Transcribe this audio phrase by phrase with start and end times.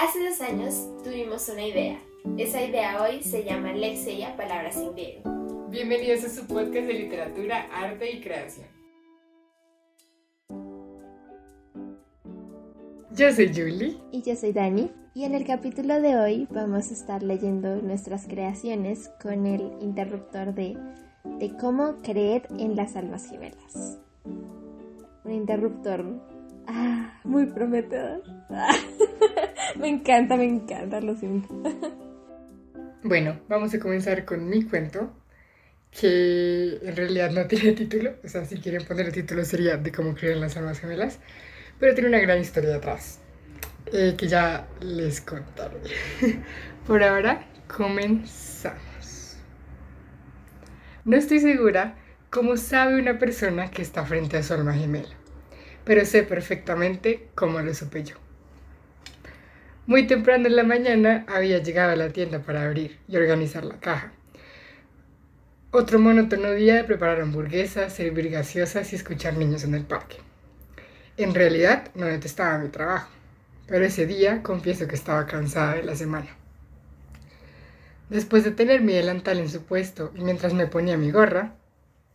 [0.00, 1.98] Hace dos años tuvimos una idea.
[2.36, 5.66] Esa idea hoy se llama Lexia Palabras en Griego.
[5.70, 8.68] Bienvenidos a su podcast de literatura, arte y creación.
[13.10, 13.96] Yo soy Julie.
[14.12, 14.92] Y yo soy Dani.
[15.14, 20.54] Y en el capítulo de hoy vamos a estar leyendo nuestras creaciones con el interruptor
[20.54, 20.78] de,
[21.40, 23.98] de cómo creer en las almas gemelas.
[25.24, 26.04] Un interruptor
[26.68, 28.22] ah, muy prometedor.
[29.80, 31.48] me encanta, me encanta, lo siento.
[33.02, 35.12] Bueno, vamos a comenzar con mi cuento,
[35.90, 39.92] que en realidad no tiene título, o sea, si quieren poner el título sería de
[39.92, 41.18] cómo creer las almas gemelas,
[41.78, 43.20] pero tiene una gran historia atrás,
[43.92, 45.78] eh, que ya les contaré.
[46.86, 49.38] Por ahora, comenzamos.
[51.04, 51.96] No estoy segura
[52.30, 55.08] cómo sabe una persona que está frente a su alma gemela,
[55.88, 58.16] pero sé perfectamente cómo lo supe yo.
[59.86, 63.80] Muy temprano en la mañana había llegado a la tienda para abrir y organizar la
[63.80, 64.12] caja.
[65.70, 70.18] Otro monótono día de preparar hamburguesas, servir gaseosas y escuchar niños en el parque.
[71.16, 73.08] En realidad no detestaba mi trabajo,
[73.66, 76.36] pero ese día confieso que estaba cansada de la semana.
[78.10, 81.54] Después de tener mi delantal en su puesto y mientras me ponía mi gorra,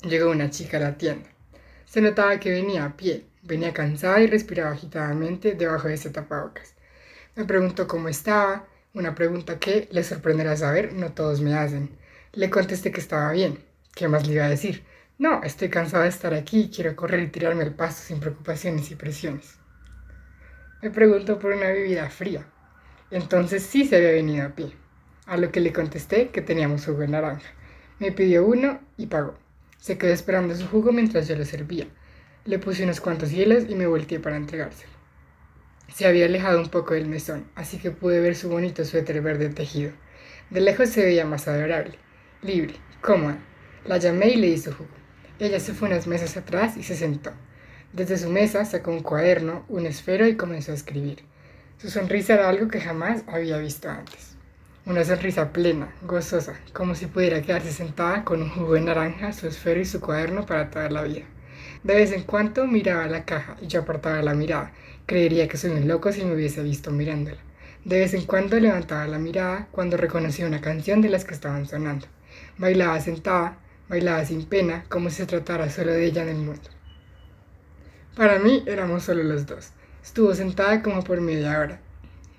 [0.04, 1.28] llegó una chica a la tienda.
[1.86, 6.74] Se notaba que venía a pie, venía cansada y respiraba agitadamente debajo de ese tapabocas.
[7.36, 11.90] Me preguntó cómo estaba, una pregunta que, le sorprenderá saber, no todos me hacen.
[12.32, 13.60] Le contesté que estaba bien.
[13.94, 14.84] ¿Qué más le iba a decir?
[15.18, 18.96] No, estoy cansada de estar aquí quiero correr y tirarme al paso sin preocupaciones y
[18.96, 19.58] presiones.
[20.82, 22.46] Me preguntó por una bebida fría.
[23.12, 24.74] Entonces sí se había venido a pie.
[25.26, 27.50] A lo que le contesté que teníamos jugo de naranja.
[28.00, 29.36] Me pidió uno y pagó.
[29.80, 31.88] Se quedó esperando su jugo mientras yo lo servía.
[32.46, 34.92] Le puse unos cuantos hielos y me volteé para entregárselo.
[35.94, 39.48] Se había alejado un poco del mesón, así que pude ver su bonito suéter verde
[39.48, 39.94] tejido.
[40.50, 41.94] De lejos se veía más adorable,
[42.42, 43.38] libre, cómoda.
[43.86, 44.90] La llamé y le su jugo.
[45.40, 47.32] Ella se fue unas mesas atrás y se sentó.
[47.94, 51.24] Desde su mesa sacó un cuaderno, un esfero y comenzó a escribir.
[51.78, 54.36] Su sonrisa era algo que jamás había visto antes.
[54.86, 59.48] Una sonrisa plena, gozosa, como si pudiera quedarse sentada con un jugo de naranja, su
[59.48, 61.24] esfero y su cuaderno para toda la vida.
[61.84, 64.72] De vez en cuando miraba la caja y yo apartaba la mirada,
[65.06, 67.38] Creería que soy un loco si me hubiese visto mirándola.
[67.84, 71.66] De vez en cuando levantaba la mirada cuando reconocía una canción de las que estaban
[71.66, 72.08] sonando.
[72.58, 73.58] Bailaba sentada,
[73.90, 76.70] bailaba sin pena, como si se tratara solo de ella en el mundo.
[78.16, 79.72] Para mí éramos solo los dos.
[80.02, 81.82] Estuvo sentada como por media hora.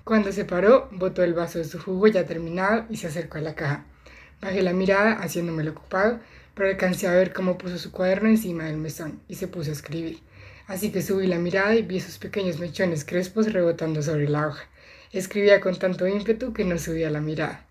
[0.03, 3.41] Cuando se paró, botó el vaso de su jugo ya terminado y se acercó a
[3.41, 3.85] la caja.
[4.41, 6.19] Bajé la mirada haciéndome el ocupado,
[6.55, 9.73] pero alcancé a ver cómo puso su cuaderno encima del mesón y se puso a
[9.73, 10.19] escribir
[10.67, 14.63] así que subí la mirada y vi esos pequeños mechones crespos rebotando sobre la hoja.
[15.11, 17.65] Escribía con tanto ímpetu que no subía la mirada.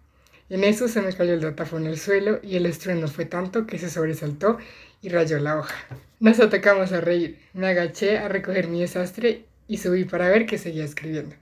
[0.50, 3.78] En eso se me cayó el datáfono al suelo y el estruendo fue tanto que
[3.78, 4.59] se sobresaltó
[5.03, 5.75] y rayó la hoja.
[6.21, 7.39] Nos atacamos a reír.
[7.55, 11.34] Me agaché a recoger mi desastre y subí para ver qué seguía escribiendo.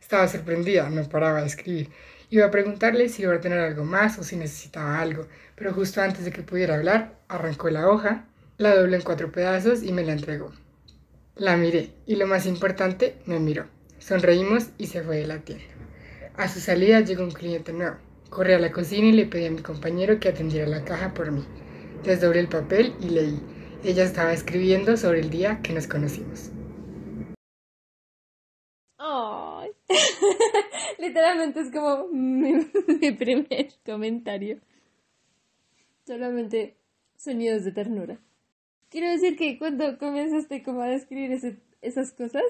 [0.00, 1.88] Estaba sorprendida, no paraba de escribir.
[2.28, 6.02] Iba a preguntarle si iba a tener algo más o si necesitaba algo, pero justo
[6.02, 8.24] antes de que pudiera hablar, arrancó la hoja,
[8.58, 10.52] la dobló en cuatro pedazos y me la entregó.
[11.36, 13.66] La miré y lo más importante, me miró.
[13.98, 15.64] Sonreímos y se fue de la tienda.
[16.36, 17.96] A su salida llegó un cliente nuevo.
[18.28, 21.30] Corrí a la cocina y le pedí a mi compañero que atendiera la caja por
[21.30, 21.44] mí.
[22.04, 23.40] Desdoblé el papel y leí.
[23.84, 26.50] Ella estaba escribiendo sobre el día que nos conocimos.
[30.98, 32.64] Literalmente es como mi,
[33.12, 34.60] primer comentario.
[36.06, 36.76] Solamente
[37.16, 38.18] sonidos de ternura.
[38.90, 41.32] Quiero decir que cuando comenzaste como a describir
[41.82, 42.44] esas cosas,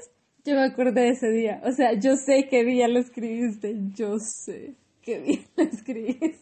[0.45, 1.61] yo me acordé de ese día.
[1.65, 3.75] O sea, yo sé qué día lo escribiste.
[3.95, 6.39] Yo sé qué día lo escribiste.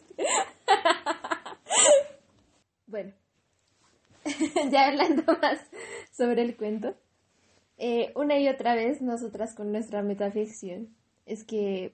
[2.87, 3.13] bueno,
[4.71, 5.59] ya hablando más
[6.11, 6.95] sobre el cuento.
[7.77, 11.93] Eh, una y otra vez nosotras con nuestra metaficción es que,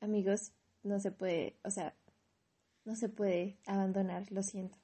[0.00, 0.52] amigos,
[0.82, 1.94] no se puede, o sea,
[2.84, 4.76] no se puede abandonar, lo siento.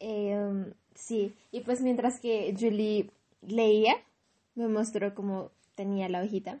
[0.00, 3.10] Eh, Sí, y pues mientras que Julie
[3.40, 3.94] leía,
[4.56, 6.58] me mostró cómo tenía la hojita.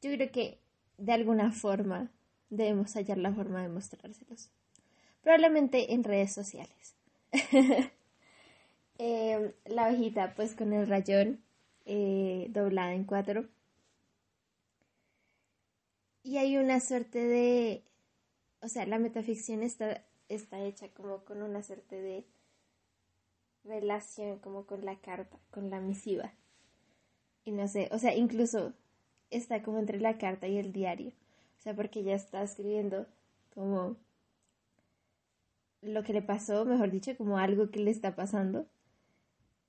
[0.00, 0.60] Yo creo que
[0.98, 2.12] de alguna forma
[2.48, 4.50] debemos hallar la forma de mostrárselos.
[5.20, 6.94] Probablemente en redes sociales.
[8.98, 11.40] Em, la hojita pues con el rayón
[11.86, 13.46] eh, doblada en cuatro.
[16.22, 17.84] Y hay una suerte de...
[18.60, 22.26] O sea, la metaficción está, está hecha como con una suerte de
[23.64, 26.32] relación como con la carta, con la misiva.
[27.44, 28.74] Y no sé, o sea, incluso
[29.30, 31.12] está como entre la carta y el diario.
[31.58, 33.06] O sea, porque ella está escribiendo
[33.54, 33.96] como
[35.82, 38.66] lo que le pasó, mejor dicho, como algo que le está pasando,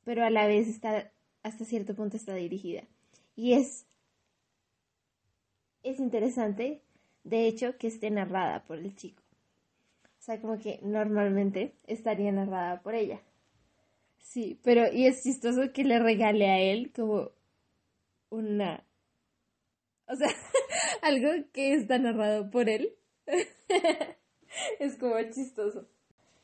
[0.09, 1.11] pero a la vez está,
[1.43, 2.81] hasta cierto punto está dirigida.
[3.35, 3.85] Y es,
[5.83, 6.81] es interesante,
[7.23, 9.21] de hecho, que esté narrada por el chico.
[10.03, 13.21] O sea, como que normalmente estaría narrada por ella.
[14.17, 17.29] Sí, pero y es chistoso que le regale a él como
[18.31, 18.83] una...
[20.07, 20.29] O sea,
[21.03, 22.95] algo que está narrado por él.
[24.79, 25.87] es como chistoso.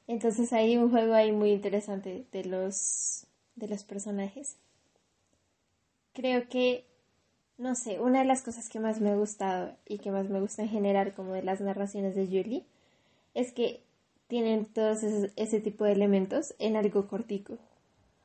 [0.05, 3.25] Entonces hay un juego ahí muy interesante de los,
[3.55, 4.57] de los personajes.
[6.13, 6.85] Creo que,
[7.57, 10.39] no sé, una de las cosas que más me ha gustado y que más me
[10.39, 12.65] gusta en general como de las narraciones de Julie
[13.33, 13.81] es que
[14.27, 17.57] tienen todos ese tipo de elementos en algo cortico.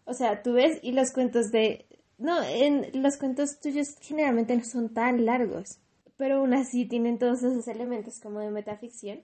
[0.04, 1.86] O sea, tú ves y los cuentos de...
[2.18, 5.78] No, en los cuentos tuyos generalmente no son tan largos,
[6.16, 9.22] pero aún así tienen todos esos elementos como de metaficción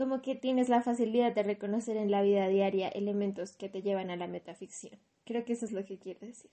[0.00, 4.08] como que tienes la facilidad de reconocer en la vida diaria elementos que te llevan
[4.08, 4.98] a la metaficción.
[5.30, 6.50] Creo que eso es lo que quiero decir.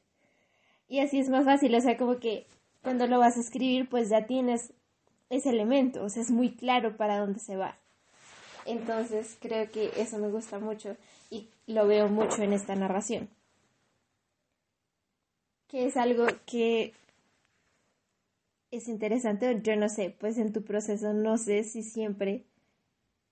[0.88, 2.46] Y así es más fácil, o sea, como que
[2.84, 4.72] cuando lo vas a escribir, pues ya tienes
[5.32, 7.76] ese elemento, o sea, es muy claro para dónde se va.
[8.68, 10.96] Entonces, creo que eso me gusta mucho
[11.32, 13.30] y lo veo mucho en esta narración.
[15.68, 16.94] Que es algo que
[18.70, 22.46] es interesante, yo no sé, pues en tu proceso no sé si siempre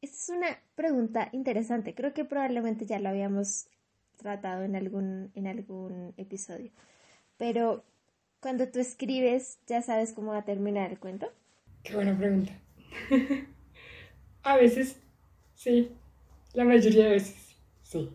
[0.02, 1.94] esta es una pregunta interesante.
[1.94, 3.68] Creo que probablemente ya lo habíamos
[4.16, 6.72] tratado en algún, en algún episodio.
[7.38, 7.84] Pero
[8.40, 11.32] cuando tú escribes, ¿ya sabes cómo va a terminar el cuento?
[11.84, 12.54] Qué buena pregunta.
[14.44, 15.02] a veces,
[15.56, 15.92] sí.
[16.54, 18.10] La mayoría de veces, sí.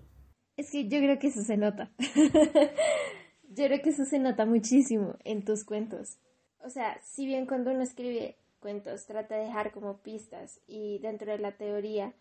[0.57, 1.91] Es que yo creo que eso se nota.
[3.49, 6.19] yo creo que eso se nota muchísimo en tus cuentos.
[6.59, 11.33] O sea, si bien cuando uno escribe cuentos trata de dejar como pistas y dentro
[11.33, 12.15] de la teoría,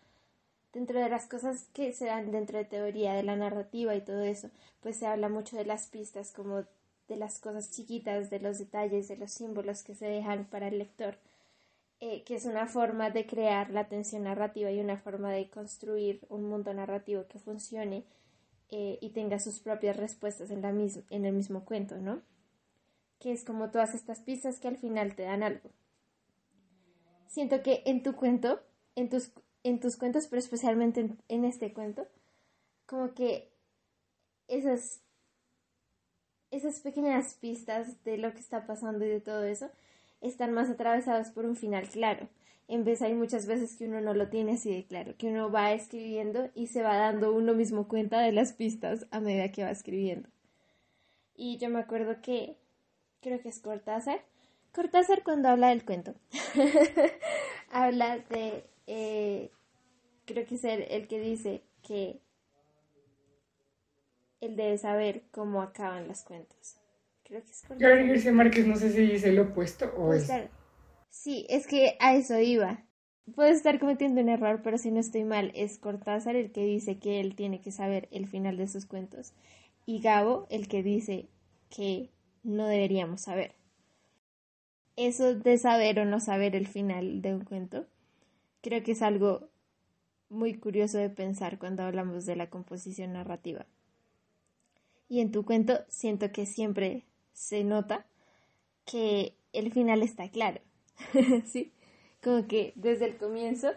[0.72, 4.22] dentro de las cosas que se dan dentro de teoría, de la narrativa y todo
[4.22, 4.50] eso,
[4.80, 6.64] pues se habla mucho de las pistas como
[7.08, 10.78] de las cosas chiquitas, de los detalles, de los símbolos que se dejan para el
[10.78, 11.18] lector,
[12.00, 16.20] eh, que es una forma de crear la tensión narrativa y una forma de construir
[16.28, 18.04] un mundo narrativo que funcione
[18.70, 22.22] eh, y tenga sus propias respuestas en, la en el mismo cuento, ¿no?
[23.18, 25.70] Que es como todas estas pistas que al final te dan algo
[27.30, 28.60] siento que en tu cuento,
[28.96, 29.32] en tus,
[29.62, 32.06] en tus cuentos, pero especialmente en, este cuento,
[32.86, 33.50] como que
[34.48, 35.00] esas,
[36.50, 39.70] esas pequeñas pistas de lo que está pasando y de todo eso
[40.20, 42.28] están más atravesadas por un final claro.
[42.68, 45.50] En vez hay muchas veces que uno no lo tiene así de claro, que uno
[45.50, 49.64] va escribiendo y se va dando uno mismo cuenta de las pistas a medida que
[49.64, 50.28] va escribiendo.
[51.34, 52.56] Y yo me acuerdo que
[53.20, 54.20] creo que es Cortázar
[54.72, 56.14] Cortázar cuando habla del cuento,
[57.72, 59.52] habla de, eh,
[60.24, 62.20] creo que es el, que dice que
[64.40, 66.76] él debe saber cómo acaban los cuentos.
[67.22, 68.08] Creo que es Cortázar.
[68.08, 70.28] García Márquez no sé si dice lo opuesto o es...
[71.08, 72.84] Sí, es que a eso iba.
[73.32, 76.98] Puedo estar cometiendo un error, pero si no estoy mal, es Cortázar el que dice
[76.98, 79.34] que él tiene que saber el final de sus cuentos
[79.86, 81.28] y Gabo el que dice
[81.68, 82.10] que
[82.42, 83.54] no deberíamos saber
[84.96, 87.86] eso de saber o no saber el final de un cuento,
[88.60, 89.48] creo que es algo
[90.28, 93.66] muy curioso de pensar cuando hablamos de la composición narrativa.
[95.08, 98.06] Y en tu cuento siento que siempre se nota
[98.84, 100.60] que el final está claro.
[101.46, 101.72] ¿Sí?
[102.22, 103.70] Como que desde el comienzo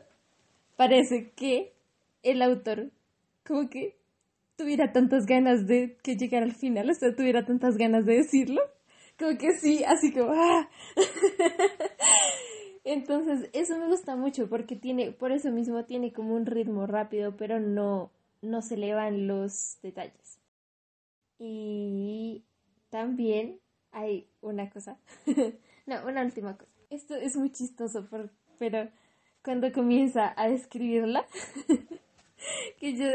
[0.76, 1.74] parece que
[2.22, 2.92] el autor
[3.46, 3.98] como que
[4.56, 8.62] tuviera tantas ganas de que llegara al final, o sea, tuviera tantas ganas de decirlo,
[9.18, 10.32] como que sí, así como...
[10.34, 10.70] ¡ah!
[12.84, 17.38] Entonces, eso me gusta mucho porque tiene, por eso mismo tiene como un ritmo rápido,
[17.38, 18.12] pero no,
[18.42, 20.40] no se le van los detalles.
[21.40, 22.44] Y
[22.90, 23.60] también
[23.92, 24.98] hay una cosa,
[25.86, 26.72] no, una última cosa.
[26.90, 28.08] Esto es muy chistoso,
[28.60, 28.90] pero
[29.44, 31.26] cuando comienza a describirla,
[32.80, 33.08] que yo,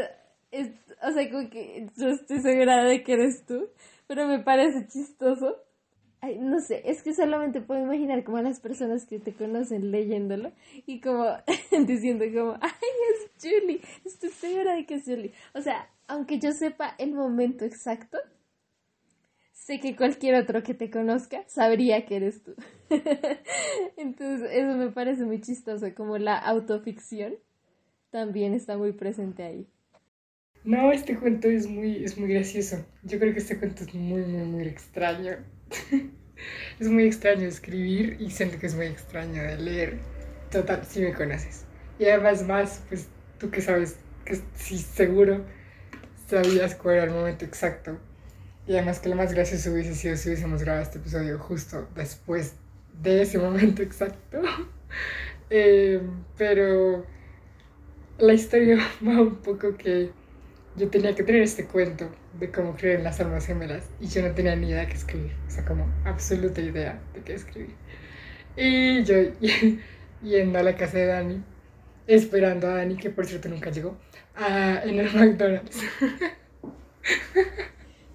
[1.01, 3.69] o sea, como que yo estoy segura de que eres tú,
[4.07, 5.57] pero me parece chistoso
[6.21, 9.91] Ay, no sé, es que solamente puedo imaginar como a las personas que te conocen
[9.91, 10.51] leyéndolo
[10.85, 11.25] y como
[11.87, 12.71] diciendo como, ay,
[13.13, 15.31] es Julie, estoy segura de que es Julie.
[15.53, 18.17] O sea, aunque yo sepa el momento exacto,
[19.53, 22.53] sé que cualquier otro que te conozca sabría que eres tú.
[23.97, 27.35] Entonces, eso me parece muy chistoso, como la autoficción
[28.09, 29.67] también está muy presente ahí.
[30.63, 32.85] No, este cuento es muy, es muy gracioso.
[33.03, 35.37] Yo creo que este cuento es muy, muy, muy extraño.
[36.79, 39.99] es muy extraño escribir y siento que es muy extraño de leer.
[40.51, 41.65] Total, si me conoces.
[41.99, 43.07] Y además más, pues
[43.39, 45.43] tú que sabes, que sí seguro
[46.27, 47.97] sabías cuál era el momento exacto.
[48.67, 52.53] Y además que lo más gracioso hubiese sido si hubiésemos grabado este episodio justo después
[53.01, 54.41] de ese momento exacto.
[55.51, 55.99] Eh,
[56.37, 57.07] pero
[58.19, 60.11] la historia va un poco que
[60.79, 62.09] yo tenía que tener este cuento
[62.39, 64.93] de cómo creer en las almas gemelas y yo no tenía ni idea de qué
[64.93, 67.75] escribir, o sea, como absoluta idea de qué escribir.
[68.55, 69.15] Y yo
[70.23, 71.43] yendo a la casa de Dani,
[72.07, 73.97] esperando a Dani, que por cierto nunca llegó,
[74.35, 75.83] a, en el McDonald's.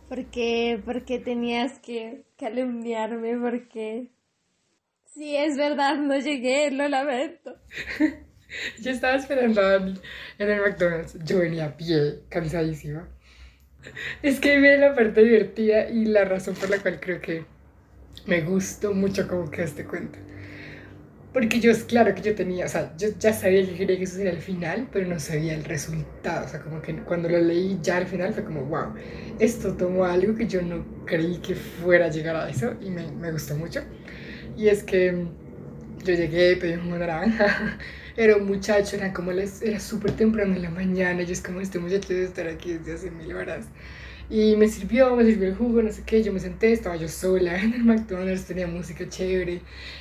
[0.09, 0.80] ¿Por qué?
[0.83, 3.37] ¿Por qué tenías que calumniarme?
[3.37, 4.11] Porque
[5.04, 7.56] sí, es verdad, no llegué, lo lamento.
[8.80, 10.00] Yo estaba esperando a Dani
[10.38, 11.16] en el McDonald's.
[11.25, 13.08] Yo venía a pie, cansadísima.
[14.23, 17.44] Es que viene la parte divertida y la razón por la cual creo que
[18.26, 20.18] me gustó mucho como que este cuento.
[21.32, 24.16] Porque yo, claro que yo tenía, o sea, yo ya sabía que quería que eso
[24.16, 26.46] sería el final, pero no sabía el resultado.
[26.46, 28.94] O sea, como que cuando lo leí ya al final fue como, wow,
[29.40, 33.11] esto tomó algo que yo no creí que fuera a llegar a eso y me,
[33.11, 33.82] me gustó mucho.
[34.56, 35.26] Y es que
[36.04, 37.78] yo llegué, pedí una naranja,
[38.16, 41.61] era un muchacho, era como les, era súper temprano en la mañana, y es como
[41.61, 43.66] este muchacho debe estar aquí desde hace mil horas.
[44.30, 47.08] Y me sirvió, me sirvió el jugo, no sé qué, yo me senté, estaba yo
[47.08, 49.61] sola en el McDonald's, tenía música chévere,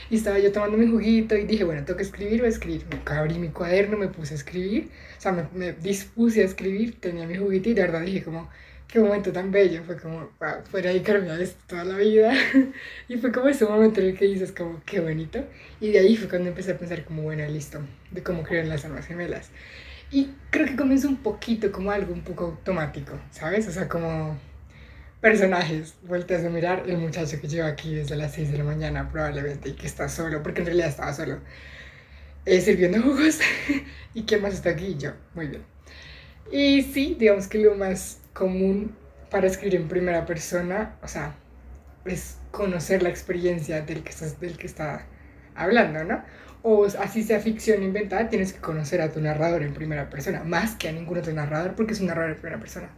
[0.10, 2.86] y estaba yo tomando mi juguito y dije, bueno, tengo que escribir, voy a escribir.
[2.90, 7.00] Me abrí mi cuaderno, me puse a escribir, o sea, me, me dispuse a escribir,
[7.00, 8.50] tenía mi juguito y de verdad dije como,
[8.94, 12.32] qué momento tan bello, fue como, wow, fuera dedicarme a esto toda la vida.
[13.08, 15.44] y fue como ese momento en el que dices como, qué bonito.
[15.82, 17.80] Y de ahí fue cuando empecé a pensar como, bueno, listo,
[18.12, 19.50] de cómo crean las almas gemelas.
[20.12, 23.68] Y creo que comenzó un poquito como algo un poco automático, ¿sabes?
[23.68, 24.38] O sea, como
[25.22, 25.96] personajes.
[26.04, 29.70] Vueltas a mirar el muchacho que lleva aquí desde las 6 de la mañana probablemente
[29.70, 31.40] y que está solo, porque en realidad estaba solo,
[32.46, 33.40] eh, sirviendo jugos.
[34.14, 34.96] ¿Y quién más está aquí?
[35.00, 35.64] Yo, muy bien.
[36.52, 38.96] Y sí, digamos que lo más común
[39.30, 41.36] para escribir en primera persona, o sea,
[42.06, 45.06] es conocer la experiencia del que, estás, del que está
[45.56, 46.24] hablando, ¿no?
[46.62, 50.76] O así sea ficción inventada, tienes que conocer a tu narrador en primera persona, más
[50.76, 52.90] que a ningún otro narrador, porque es un narrador en primera persona.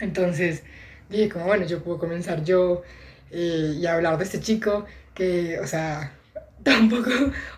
[0.00, 0.62] Entonces
[1.08, 2.82] dije como, bueno, yo puedo comenzar yo
[3.30, 6.12] eh, y hablar de este chico que, o sea,
[6.62, 7.10] tampoco,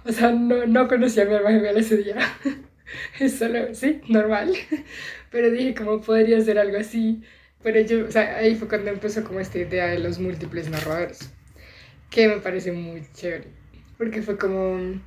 [0.05, 2.17] o sea, no, no conocía a mi hermana ese día.
[3.21, 4.55] es solo, sí, normal.
[5.37, 7.23] Pero dije, ¿cómo podría ser algo así?
[7.62, 11.28] Pero yo, o sea, ahí fue cuando empezó como esta idea de los múltiples narradores,
[12.09, 13.45] que me parece muy chévere,
[13.99, 14.99] porque fue como,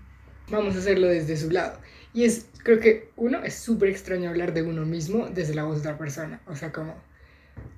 [0.51, 1.79] vamos a hacerlo desde su lado.
[2.13, 5.81] Y es, creo que uno, es súper extraño hablar de uno mismo desde la voz
[5.81, 6.93] de otra persona, o sea, como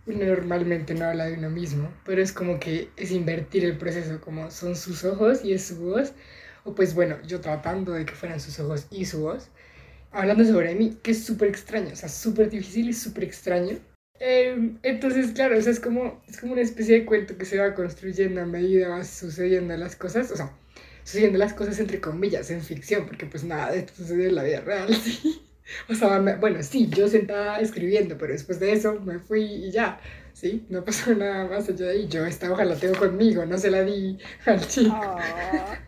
[0.05, 4.19] uno normalmente no habla de uno mismo, pero es como que es invertir el proceso,
[4.19, 6.11] como son sus ojos y es su voz,
[6.65, 9.47] o pues bueno, yo tratando de que fueran sus ojos y su voz,
[10.11, 13.77] hablando sobre mí, que es súper extraño, o sea, súper difícil y súper extraño.
[14.19, 17.57] Eh, entonces, claro, o sea, es como, es como una especie de cuento que se
[17.57, 20.51] va construyendo a medida va sucediendo las cosas, o sea,
[21.03, 24.43] sucediendo las cosas entre comillas en ficción, porque pues nada de esto sucede en la
[24.43, 25.41] vida real, ¿sí?
[25.89, 29.99] O sea, bueno, sí, yo sentada escribiendo, pero después de eso me fui y ya,
[30.33, 30.65] ¿sí?
[30.69, 32.07] No pasó nada más allá de ahí.
[32.07, 34.93] Yo esta hoja la tengo conmigo, no se la di al chico.
[34.93, 35.79] Ah.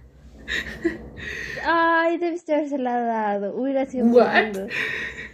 [1.66, 3.56] Ay, debiste habérsela dado.
[3.56, 4.70] Hubiera sido ¿What?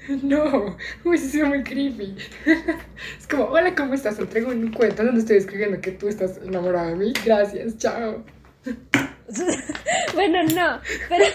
[0.24, 0.75] No,
[1.06, 2.16] hubiese sido muy creepy.
[3.20, 4.18] Es como, hola, ¿cómo estás?
[4.18, 7.13] Te traigo un cuento donde estoy escribiendo que tú estás enamorada de mí.
[7.24, 8.24] Gracias, chao.
[10.16, 11.25] bueno, no, pero...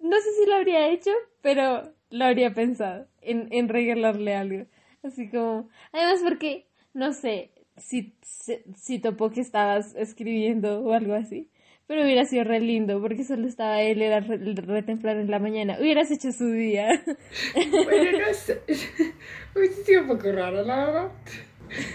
[0.00, 4.66] no sé si lo habría hecho, pero lo habría pensado en, en regalarle algo.
[5.02, 5.70] Así como...
[5.92, 11.50] Además porque, no sé, si, si, si topó que estabas escribiendo o algo así.
[11.86, 15.38] Pero hubiera sido re lindo, porque solo estaba él, era re, re temprano en la
[15.38, 15.76] mañana.
[15.78, 16.88] Hubieras hecho su día.
[17.54, 18.60] Bueno, no sé.
[19.54, 21.08] Hubiese sido un poco raro, la verdad.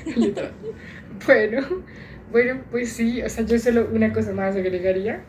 [1.26, 1.84] Bueno,
[2.32, 5.24] bueno, pues sí, o sea, yo solo una cosa más agregaría.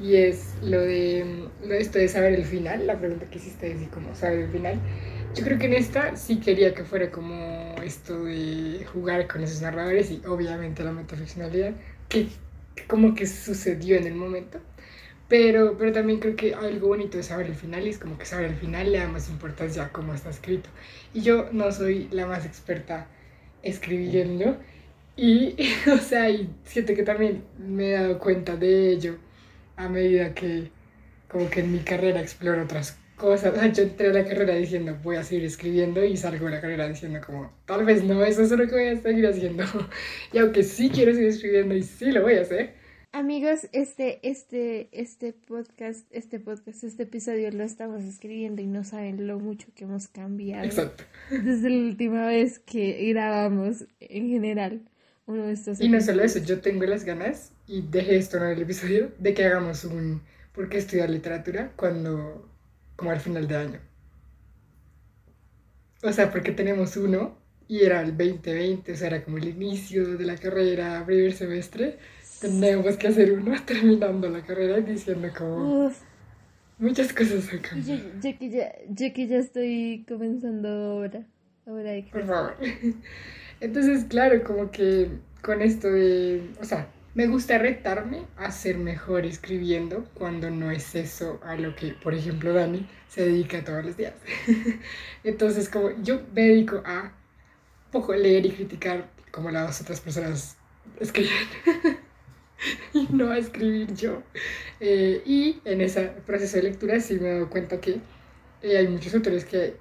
[0.00, 3.70] Y es lo de, lo de esto de saber el final, la pregunta que hiciste
[3.70, 4.80] es como saber el final.
[5.34, 9.62] Yo creo que en esta sí quería que fuera como esto de jugar con esos
[9.62, 11.74] narradores y obviamente la metaficcionalidad,
[12.08, 12.26] que
[12.88, 14.60] como que sucedió en el momento.
[15.28, 18.46] Pero, pero también creo que algo bonito de saber el final es como que saber
[18.50, 20.68] el final le da más importancia a cómo está escrito.
[21.14, 23.08] Y yo no soy la más experta
[23.62, 24.58] escribiendo
[25.16, 25.56] y,
[25.92, 26.26] o sea,
[26.64, 29.16] siento que también me he dado cuenta de ello
[29.76, 30.70] a medida que
[31.28, 33.54] como que en mi carrera exploro otras cosas.
[33.76, 36.88] Yo entré a la carrera diciendo voy a seguir escribiendo y salgo de la carrera
[36.88, 39.64] diciendo como tal vez no, eso es lo que voy a seguir haciendo.
[40.32, 42.74] Y aunque sí quiero seguir escribiendo y sí lo voy a hacer.
[43.12, 49.28] Amigos, este, este, este podcast, este podcast, este episodio lo estamos escribiendo y no saben
[49.28, 50.64] lo mucho que hemos cambiado.
[50.64, 51.04] Exacto.
[51.30, 54.80] Desde la última vez que grabamos en general
[55.26, 58.44] uno de estos Y no solo eso, yo tengo las ganas, y dejé esto en
[58.44, 60.20] el episodio, de que hagamos un
[60.52, 61.72] ¿por qué estudiar literatura?
[61.76, 62.48] cuando
[62.96, 63.80] como al final de año.
[66.02, 67.36] O sea, porque tenemos uno
[67.66, 71.98] y era el 2020, o sea, era como el inicio de la carrera, primer semestre.
[72.40, 75.90] Tenemos que hacer uno terminando la carrera y diciendo como...
[76.78, 78.02] Muchas cosas han cambiado.
[78.20, 81.24] Yo, que ya, yo que ya estoy comenzando ahora.
[81.66, 82.56] ahora de Por favor.
[83.60, 85.08] Entonces, claro, como que
[85.40, 86.50] con esto de...
[86.60, 91.76] O sea, me gusta retarme a ser mejor escribiendo cuando no es eso a lo
[91.76, 94.14] que, por ejemplo, Dani se dedica todos los días.
[95.24, 97.12] Entonces, como yo me dedico a
[97.92, 100.56] poco leer y criticar como las otras personas
[100.98, 101.30] escriben
[102.92, 104.22] y no a escribir yo.
[104.80, 108.00] Eh, y en ese proceso de lectura sí me he dado cuenta que
[108.62, 109.76] eh, hay muchos autores que,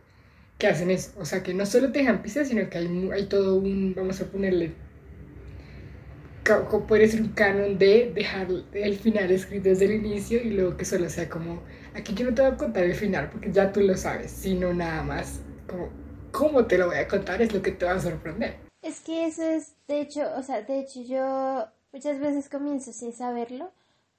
[0.60, 1.12] que, hacen eso.
[1.18, 4.22] O sea, que no solo te dejan pistas, sino que hay, hay todo un, vamos
[4.22, 4.74] a ponerle
[6.88, 10.86] puede ser un canon de dejar el final escrito desde el inicio y luego que
[10.86, 11.62] solo sea como,
[11.96, 14.74] aquí yo no te voy a contar el final porque ya tú lo sabes, sino
[14.74, 15.90] nada más como,
[16.32, 17.42] ¿cómo te lo voy a contar?
[17.42, 18.58] Es lo que te va a sorprender.
[18.82, 23.14] Es que eso es, de hecho, o sea, de hecho yo muchas veces comienzo sin
[23.14, 23.72] saberlo,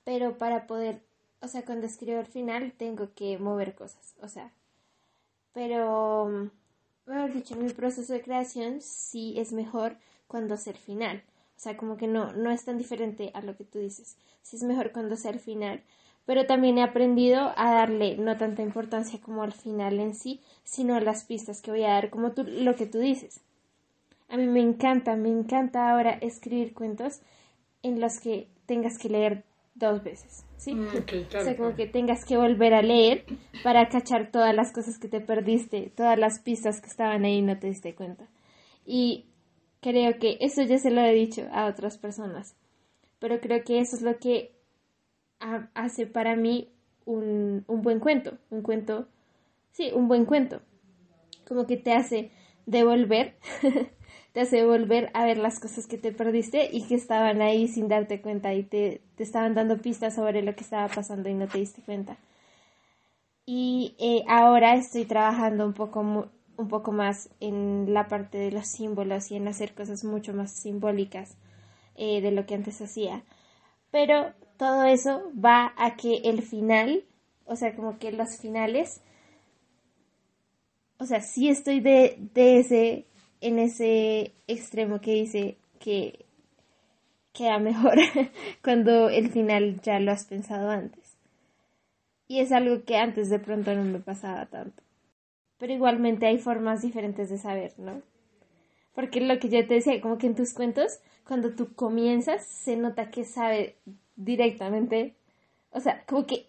[0.04, 1.00] pero para poder,
[1.40, 4.50] o sea, cuando escribo el final tengo que mover cosas, o sea,
[5.52, 6.50] pero,
[7.06, 11.22] mejor dicho, mi proceso de creación sí es mejor cuando es el final
[11.56, 14.16] o sea, como que no, no es tan diferente a lo que tú dices.
[14.42, 15.82] Sí es mejor cuando sea al final.
[16.26, 20.94] Pero también he aprendido a darle no tanta importancia como al final en sí, sino
[20.94, 23.40] a las pistas que voy a dar, como tú, lo que tú dices.
[24.28, 27.20] A mí me encanta, me encanta ahora escribir cuentos
[27.82, 29.44] en los que tengas que leer
[29.74, 30.74] dos veces, ¿sí?
[30.74, 33.24] Mm, o sea, como que tengas que volver a leer
[33.62, 37.42] para cachar todas las cosas que te perdiste, todas las pistas que estaban ahí y
[37.42, 38.24] no te diste cuenta.
[38.86, 39.26] Y
[39.84, 42.56] Creo que eso ya se lo he dicho a otras personas,
[43.18, 44.50] pero creo que eso es lo que
[45.74, 46.70] hace para mí
[47.04, 49.06] un, un buen cuento, un cuento,
[49.72, 50.62] sí, un buen cuento,
[51.46, 52.30] como que te hace
[52.64, 53.34] devolver,
[54.32, 57.86] te hace devolver a ver las cosas que te perdiste y que estaban ahí sin
[57.86, 61.46] darte cuenta y te, te estaban dando pistas sobre lo que estaba pasando y no
[61.46, 62.16] te diste cuenta.
[63.44, 68.66] Y eh, ahora estoy trabajando un poco un poco más en la parte de los
[68.66, 71.36] símbolos y en hacer cosas mucho más simbólicas
[71.96, 73.24] eh, de lo que antes hacía.
[73.90, 77.04] Pero todo eso va a que el final,
[77.44, 79.02] o sea, como que los finales,
[80.98, 83.06] o sea, sí estoy de, de ese,
[83.40, 86.24] en ese extremo que dice que
[87.32, 87.98] queda mejor
[88.62, 91.16] cuando el final ya lo has pensado antes.
[92.26, 94.83] Y es algo que antes de pronto no me pasaba tanto
[95.58, 98.02] pero igualmente hay formas diferentes de saber, ¿no?
[98.94, 102.76] Porque lo que yo te decía, como que en tus cuentos, cuando tú comienzas, se
[102.76, 103.76] nota que sabe
[104.16, 105.16] directamente,
[105.70, 106.48] o sea, como que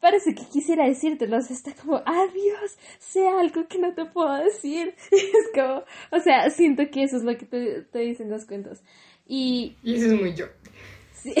[0.00, 4.32] parece que quisiera decírtelo, o sea, está como, adiós, sé algo que no te puedo
[4.44, 4.94] decir.
[5.10, 8.82] es como, o sea, siento que eso es lo que te, te dicen los cuentos.
[9.26, 10.46] Y, y eso es muy yo.
[11.12, 11.34] Sí.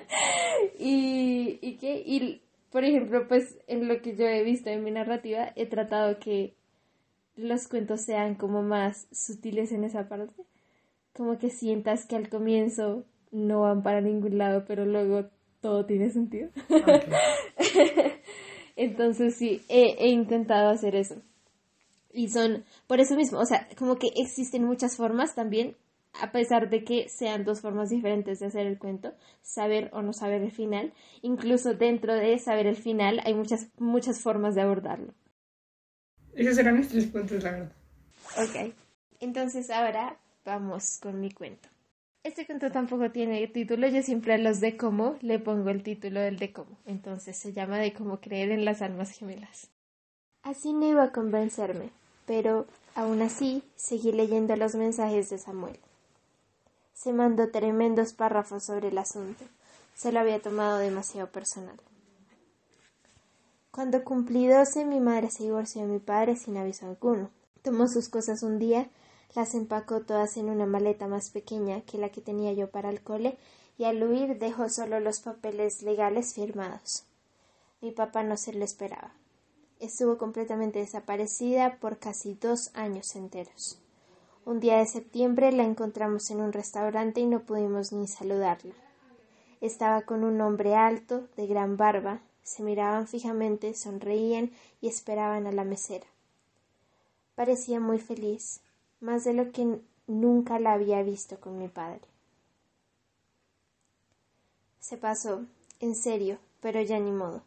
[0.78, 2.43] y, y qué, y
[2.74, 6.56] por ejemplo, pues en lo que yo he visto en mi narrativa, he tratado que
[7.36, 10.42] los cuentos sean como más sutiles en esa parte.
[11.12, 15.28] Como que sientas que al comienzo no van para ningún lado, pero luego
[15.60, 16.50] todo tiene sentido.
[18.74, 21.22] Entonces sí, he, intentado hacer eso.
[22.12, 25.76] Y son, por eso mismo, o sea, como que existen muchas formas también
[26.20, 30.12] a pesar de que sean dos formas diferentes de hacer el cuento, saber o no
[30.12, 35.12] saber el final, incluso dentro de saber el final hay muchas, muchas formas de abordarlo.
[36.34, 37.72] Esos eran mis tres puntos, la verdad.
[38.38, 38.74] Ok,
[39.20, 41.68] entonces ahora vamos con mi cuento.
[42.22, 46.20] Este cuento tampoco tiene título, yo siempre a los de cómo le pongo el título
[46.20, 49.70] del de cómo, entonces se llama de cómo creer en las almas gemelas.
[50.42, 51.90] Así no iba a convencerme,
[52.26, 55.78] pero aún así seguí leyendo los mensajes de Samuel.
[56.94, 59.44] Se mandó tremendos párrafos sobre el asunto.
[59.94, 61.76] Se lo había tomado demasiado personal.
[63.70, 67.30] Cuando cumplí doce, mi madre se divorció de mi padre sin aviso alguno.
[67.62, 68.88] Tomó sus cosas un día,
[69.34, 73.02] las empacó todas en una maleta más pequeña que la que tenía yo para el
[73.02, 73.36] cole
[73.76, 77.04] y al huir dejó solo los papeles legales firmados.
[77.80, 79.12] Mi papá no se lo esperaba.
[79.80, 83.78] estuvo completamente desaparecida por casi dos años enteros.
[84.46, 88.74] Un día de septiembre la encontramos en un restaurante y no pudimos ni saludarla.
[89.62, 94.50] Estaba con un hombre alto, de gran barba, se miraban fijamente, sonreían
[94.82, 96.06] y esperaban a la mesera.
[97.34, 98.60] Parecía muy feliz,
[99.00, 102.02] más de lo que nunca la había visto con mi padre.
[104.78, 105.46] Se pasó,
[105.80, 107.42] en serio, pero ya ni modo.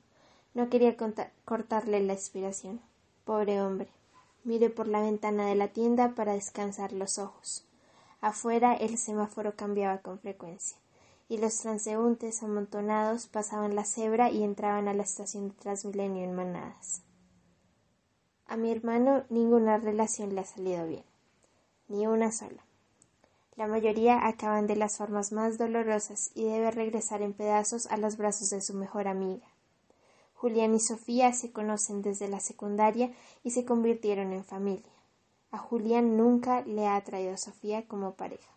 [0.55, 0.97] No quería
[1.45, 2.81] cortarle la inspiración.
[3.23, 3.96] Pobre hombre.
[4.43, 7.67] Miré por la ventana de la tienda para descansar los ojos.
[8.21, 10.77] Afuera el semáforo cambiaba con frecuencia,
[11.29, 16.35] y los transeúntes amontonados pasaban la cebra y entraban a la estación de Transmilenio en
[16.35, 17.03] manadas.
[18.47, 21.03] A mi hermano ninguna relación le ha salido bien,
[21.89, 22.63] ni una sola.
[23.57, 28.15] La mayoría acaban de las formas más dolorosas y debe regresar en pedazos a los
[28.15, 29.47] brazos de su mejor amiga.
[30.37, 33.11] Julián y Sofía se conocen desde la secundaria
[33.43, 34.91] y se convirtieron en familia.
[35.49, 38.51] A Julián nunca le ha atraído Sofía como pareja.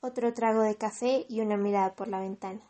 [0.00, 2.62] Otro trago de café y una mirada por la ventana.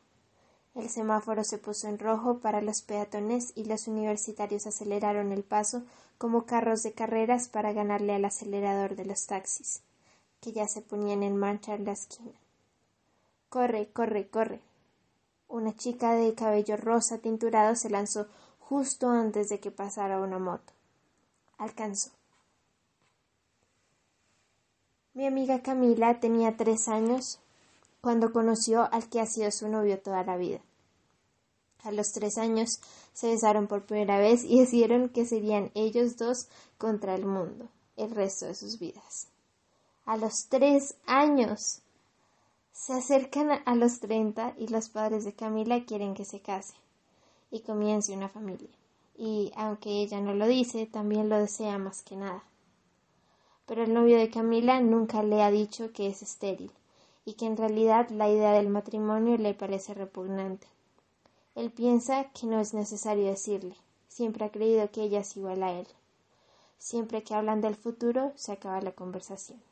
[0.74, 5.85] El semáforo se puso en rojo para los peatones y los universitarios aceleraron el paso
[6.18, 9.83] como carros de carreras para ganarle al acelerador de los taxis,
[10.40, 12.33] que ya se ponían en marcha en la esquina.
[13.48, 14.71] Corre, corre, corre.
[15.52, 18.26] Una chica de cabello rosa tinturado se lanzó
[18.58, 20.72] justo antes de que pasara una moto.
[21.58, 22.10] Alcanzó.
[25.12, 27.38] Mi amiga Camila tenía tres años
[28.00, 30.60] cuando conoció al que ha sido su novio toda la vida.
[31.82, 32.80] A los tres años
[33.12, 38.10] se besaron por primera vez y decidieron que serían ellos dos contra el mundo el
[38.10, 39.28] resto de sus vidas.
[40.06, 41.82] A los tres años
[42.72, 46.74] se acercan a los treinta y los padres de Camila quieren que se case
[47.50, 48.70] y comience una familia.
[49.16, 52.42] Y aunque ella no lo dice, también lo desea más que nada.
[53.66, 56.72] Pero el novio de Camila nunca le ha dicho que es estéril
[57.24, 60.66] y que en realidad la idea del matrimonio le parece repugnante.
[61.54, 63.76] Él piensa que no es necesario decirle,
[64.08, 65.87] siempre ha creído que ella es igual a él.
[66.78, 69.62] Siempre que hablan del futuro, se acaba la conversación.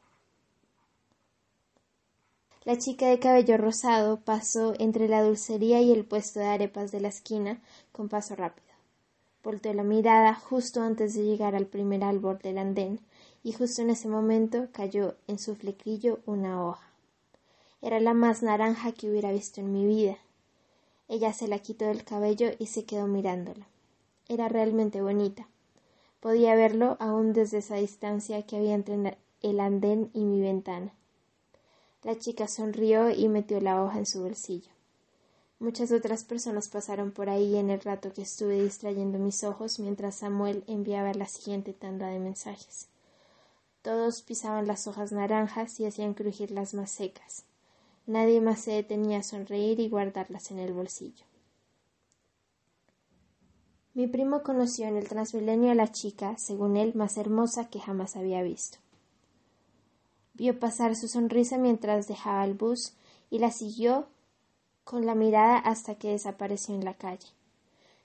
[2.65, 7.01] La chica de cabello rosado pasó entre la dulcería y el puesto de arepas de
[7.01, 7.59] la esquina
[7.91, 8.69] con paso rápido.
[9.43, 13.01] Volteó la mirada justo antes de llegar al primer árbol del andén,
[13.43, 16.87] y justo en ese momento cayó en su flequillo una hoja.
[17.81, 20.19] Era la más naranja que hubiera visto en mi vida.
[21.09, 23.67] Ella se la quitó del cabello y se quedó mirándola.
[24.29, 25.49] Era realmente bonita.
[26.21, 30.93] Podía verlo aún desde esa distancia que había entre el andén y mi ventana.
[32.03, 34.71] La chica sonrió y metió la hoja en su bolsillo.
[35.59, 40.15] Muchas otras personas pasaron por ahí en el rato que estuve distrayendo mis ojos mientras
[40.17, 42.89] Samuel enviaba la siguiente tanda de mensajes.
[43.83, 47.45] Todos pisaban las hojas naranjas y hacían crujir las más secas.
[48.07, 51.27] Nadie más se detenía a sonreír y guardarlas en el bolsillo.
[53.93, 58.17] Mi primo conoció en el Transmilenio a la chica, según él, más hermosa que jamás
[58.17, 58.79] había visto.
[60.35, 62.95] Vio pasar su sonrisa mientras dejaba el bus
[63.31, 64.07] y la siguió
[64.85, 67.29] con la mirada hasta que desapareció en la calle.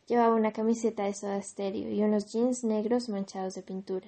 [0.08, 4.08] Llevaba una camiseta de soda estéreo y unos jeans negros manchados de pintura.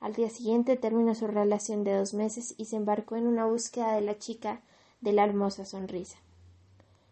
[0.00, 3.94] Al día siguiente terminó su relación de dos meses y se embarcó en una búsqueda
[3.94, 4.60] de la chica
[5.00, 6.18] de la hermosa sonrisa.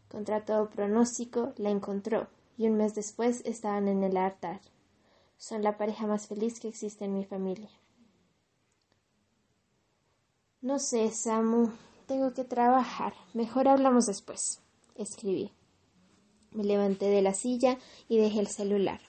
[0.08, 4.60] Contra todo pronóstico, la encontró, y un mes después estaban en el altar.
[5.36, 7.70] Son la pareja más feliz que existe en mi familia.
[10.60, 11.70] No sé, Samu,
[12.06, 13.14] tengo que trabajar.
[13.32, 14.60] Mejor hablamos después,
[14.96, 15.52] escribí.
[16.50, 19.00] Me levanté de la silla y dejé el celular.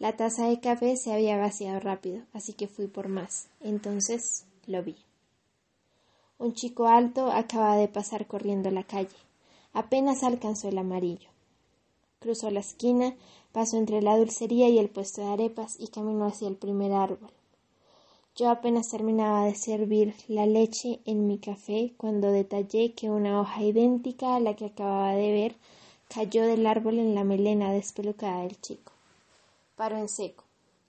[0.00, 3.46] La taza de café se había vaciado rápido, así que fui por más.
[3.60, 4.96] Entonces lo vi.
[6.36, 9.16] Un chico alto acaba de pasar corriendo la calle.
[9.72, 11.28] Apenas alcanzó el amarillo.
[12.18, 13.14] Cruzó la esquina,
[13.52, 17.30] pasó entre la dulcería y el puesto de arepas y caminó hacia el primer árbol.
[18.36, 23.62] Yo apenas terminaba de servir la leche en mi café cuando detallé que una hoja
[23.62, 25.56] idéntica a la que acababa de ver
[26.08, 28.92] cayó del árbol en la melena despelucada del chico.
[29.74, 30.44] Paró en seco.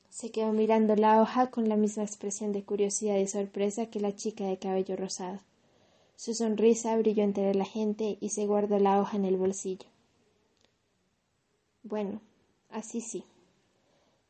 [0.09, 4.13] Se quedó mirando la hoja con la misma expresión de curiosidad y sorpresa que la
[4.13, 5.39] chica de cabello rosado.
[6.17, 9.85] Su sonrisa brilló entre la gente y se guardó la hoja en el bolsillo.
[11.83, 12.19] Bueno,
[12.71, 13.23] así sí.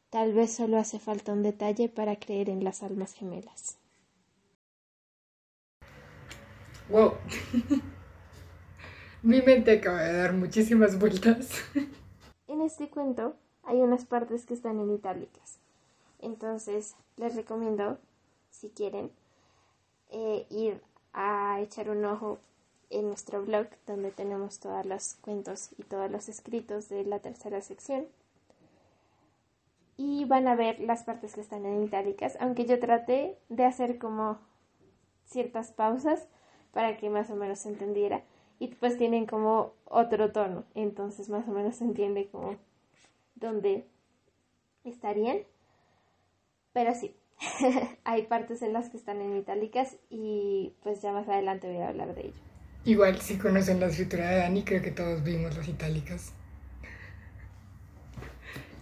[0.09, 3.77] Tal vez solo hace falta un detalle para creer en las almas gemelas.
[6.89, 7.15] Wow.
[9.21, 11.49] Mi mente acaba de dar muchísimas vueltas.
[12.47, 15.59] En este cuento hay unas partes que están en itálicas.
[16.19, 17.99] Entonces les recomiendo,
[18.49, 19.11] si quieren,
[20.09, 22.39] eh, ir a echar un ojo
[22.89, 27.61] en nuestro blog donde tenemos todos los cuentos y todos los escritos de la tercera
[27.61, 28.07] sección.
[29.97, 33.97] Y van a ver las partes que están en itálicas, aunque yo traté de hacer
[33.97, 34.39] como
[35.25, 36.27] ciertas pausas
[36.71, 38.23] para que más o menos se entendiera.
[38.59, 42.57] Y pues tienen como otro tono, entonces más o menos se entiende como
[43.35, 43.87] dónde
[44.83, 45.39] estarían.
[46.73, 47.15] Pero sí,
[48.03, 51.89] hay partes en las que están en itálicas y pues ya más adelante voy a
[51.89, 52.41] hablar de ello.
[52.85, 56.33] Igual si conocen la escritura de Dani, creo que todos vimos las itálicas.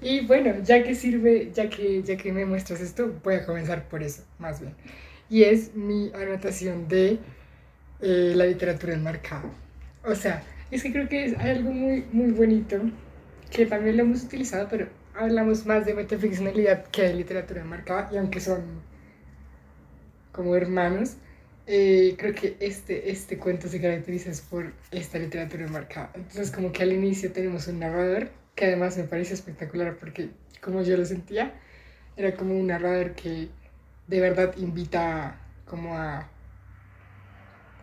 [0.06, 3.88] Y bueno, ya que sirve, ya que, ya que me muestras esto, voy a comenzar
[3.88, 4.76] por eso, más bien.
[5.32, 7.18] Y es mi anotación de
[8.02, 9.50] eh, la literatura enmarcada.
[10.04, 12.80] O sea, es que creo que es algo muy, muy bonito,
[13.50, 18.18] que también lo hemos utilizado, pero hablamos más de metaficcionalidad que de literatura enmarcada, y
[18.18, 18.62] aunque son
[20.32, 21.16] como hermanos,
[21.66, 26.12] eh, creo que este, este cuento se caracteriza por esta literatura enmarcada.
[26.14, 30.30] Entonces, como que al inicio tenemos un narrador, que además me parece espectacular porque,
[30.62, 31.54] como yo lo sentía,
[32.18, 33.50] era como un narrador que
[34.08, 36.30] de verdad invita como a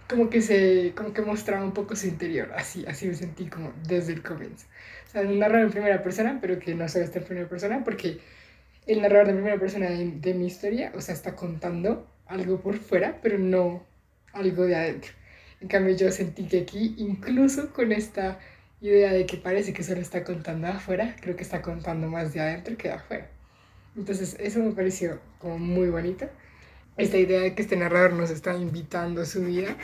[0.09, 3.73] como que se como que mostraba un poco su interior así así me sentí como
[3.87, 4.67] desde el comienzo.
[5.09, 7.83] O sea un narrador en primera persona pero que no solo está en primera persona
[7.85, 8.21] porque
[8.87, 13.19] el narrador de primera persona de, mi historia o sea está contando algo por fuera
[13.23, 13.85] pero no
[14.33, 15.13] algo de adentro.
[15.61, 18.39] En cambio yo sentí que aquí incluso con esta
[18.83, 22.41] idea de que parece que solo está contando afuera creo que está contando más de
[22.41, 23.29] adentro que de afuera.
[23.97, 26.29] Entonces eso me pareció como muy bonito.
[26.97, 29.77] Esta idea de que este narrador nos está invitando a su vida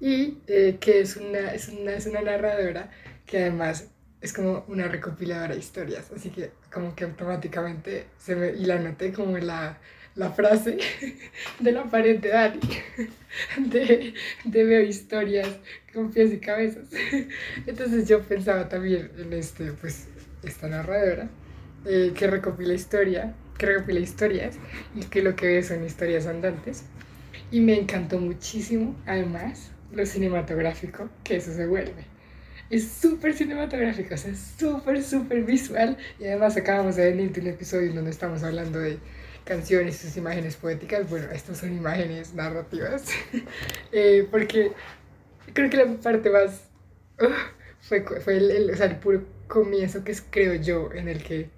[0.00, 2.90] y eh, que es una, es, una, es una narradora
[3.26, 3.88] que además
[4.20, 8.78] es como una recopiladora de historias, así que como que automáticamente se me, y la
[8.78, 9.78] noté como la,
[10.14, 10.78] la frase
[11.60, 12.60] de la pared de Dani,
[13.58, 15.48] de, de veo historias
[15.92, 16.88] con pies y cabezas.
[17.66, 20.08] Entonces yo pensaba también en este, pues,
[20.42, 21.28] esta narradora
[21.84, 24.56] eh, que recopila historia que recopila historias
[24.94, 26.84] y que lo que ve son historias andantes.
[27.50, 32.04] Y me encantó muchísimo, además, lo cinematográfico que eso se vuelve.
[32.70, 35.96] Es súper cinematográfico, o sea, es súper, súper visual.
[36.18, 38.98] Y además acabamos de venir de un episodio donde estamos hablando de
[39.44, 41.08] canciones sus imágenes poéticas.
[41.08, 43.04] Bueno, estas son imágenes narrativas.
[43.92, 44.72] eh, porque
[45.52, 46.68] creo que la parte más...
[47.80, 51.50] fue, fue el, o sea, el puro comienzo que es, creo yo, en el que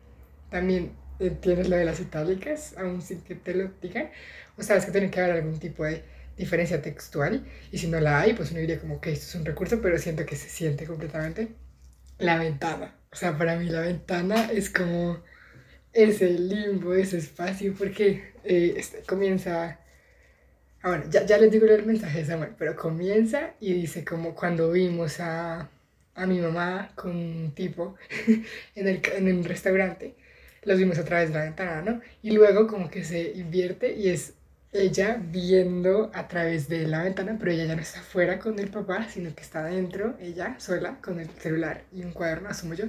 [0.50, 0.92] también
[1.40, 4.10] tienes lo de las itálicas, aún sin que te lo digan,
[4.58, 6.02] o sabes que tiene que haber algún tipo de
[6.36, 9.44] diferencia textual, y si no la hay, pues uno diría como que esto es un
[9.44, 11.54] recurso, pero siento que se siente completamente
[12.18, 12.96] la ventana.
[13.12, 15.22] O sea, para mí la ventana es como
[15.92, 19.78] ese limbo, ese espacio, porque eh, este, comienza...
[20.86, 24.70] Ah, ya, ya les digo el mensaje de Samuel, pero comienza y dice como cuando
[24.70, 25.70] vimos a,
[26.14, 27.96] a mi mamá con un tipo
[28.74, 30.14] en el, en el restaurante
[30.62, 32.00] los vimos a través de la ventana, ¿no?
[32.22, 34.34] Y luego como que se invierte y es
[34.72, 38.68] ella viendo a través de la ventana, pero ella ya no está afuera con el
[38.70, 42.86] papá, sino que está adentro, ella sola, con el celular y un cuaderno, asumo yo,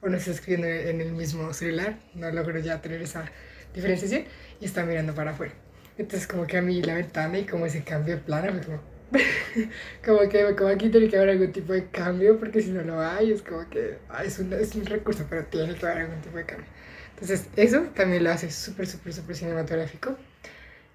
[0.00, 3.30] o no está escribiendo en el mismo celular, no logro ya tener esa
[3.74, 4.24] diferenciación,
[4.60, 5.65] y está mirando para afuera.
[5.98, 8.80] Entonces como que a mí la ventana y como ese cambio de plano como...
[10.04, 13.00] como que como aquí tiene que haber algún tipo de cambio, porque si no lo
[13.00, 16.20] hay, es como que ah, es, un, es un recurso, pero tiene que haber algún
[16.20, 16.66] tipo de cambio.
[17.14, 20.16] Entonces, eso también lo hace súper, súper, súper cinematográfico.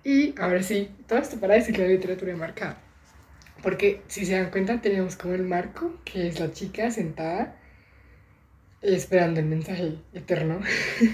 [0.03, 2.77] Y ahora sí, todo esto para decir que la literatura marcada.
[3.63, 7.55] Porque si se dan cuenta, tenemos como el marco, que es la chica sentada
[8.81, 10.59] esperando el mensaje eterno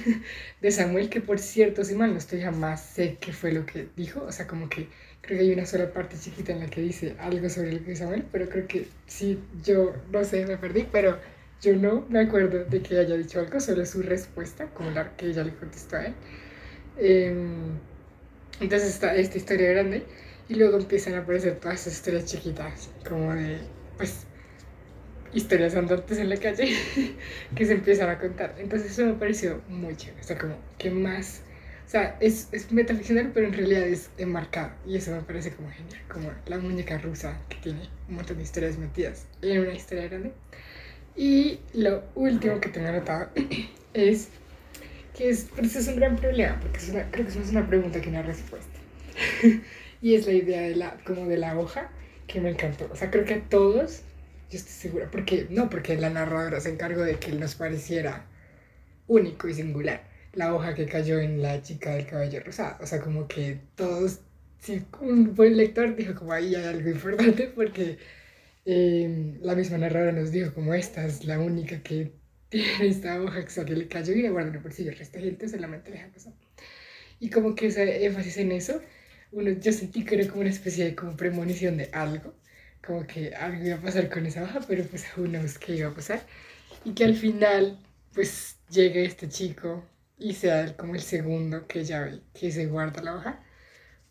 [0.62, 3.88] de Samuel, que por cierto, si mal no estoy, jamás sé qué fue lo que
[3.96, 4.24] dijo.
[4.24, 4.88] O sea, como que
[5.22, 7.96] creo que hay una sola parte chiquita en la que dice algo sobre lo que
[7.96, 11.20] Samuel, pero creo que sí, yo no sé, me perdí, pero
[11.62, 15.28] yo no me acuerdo de que haya dicho algo, solo su respuesta, como la que
[15.28, 16.14] ella le contestó a él.
[16.98, 17.80] Em,
[18.60, 20.04] entonces está esta historia grande
[20.50, 23.60] y luego empiezan a aparecer todas esas historias chiquitas, como de,
[23.98, 24.26] pues,
[25.38, 26.76] historias andantes en la calle
[27.56, 28.56] que se empiezan a contar.
[28.58, 31.42] Entonces eso me pareció muy chévere, o sea, como que más,
[31.86, 35.70] o sea, es, es metaficcional, pero en realidad es enmarcado y eso me parece como
[35.70, 40.08] genial, como la muñeca rusa que tiene un montón de historias metidas en una historia
[40.08, 40.34] grande.
[41.16, 43.30] Y lo último que tengo anotado
[43.94, 44.30] es
[45.16, 46.80] que es, es un gran problema, porque
[47.12, 48.80] creo que eso es una pregunta que hay respuesta.
[50.02, 51.90] y es la idea de la, como de la hoja,
[52.28, 52.88] que me encantó.
[52.92, 54.04] O sea, creo que a todos,
[54.50, 58.26] yo estoy segura, porque no porque la narradora se encargó de que nos pareciera
[59.08, 60.04] único y singular.
[60.34, 62.78] La hoja que cayó en la chica del cabello rosado.
[62.82, 64.20] O sea, como que todos,
[64.60, 67.98] si un buen lector dijo como ahí hay algo importante porque
[68.66, 72.12] eh, la misma narradora nos dijo como esta es la única que
[72.50, 74.92] tiene esta hoja que le cayó y la guarda en el bolsillo.
[74.92, 76.34] El resto de gente solamente deja pasar.
[77.20, 78.82] Y como que ese énfasis en eso,
[79.32, 82.34] uno, yo sentí que era como una especie de como premonición de algo,
[82.86, 85.76] como que algo iba a pasar con esa hoja, pero pues aún no es qué
[85.76, 86.22] iba a pasar.
[86.86, 87.80] Y que al final,
[88.14, 89.84] pues llegue este chico
[90.18, 93.44] y sea como el segundo que ya ve que se guarda la hoja,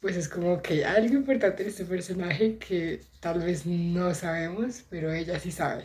[0.01, 5.13] pues es como que algo importante en este personaje que tal vez no sabemos, pero
[5.13, 5.85] ella sí sabe.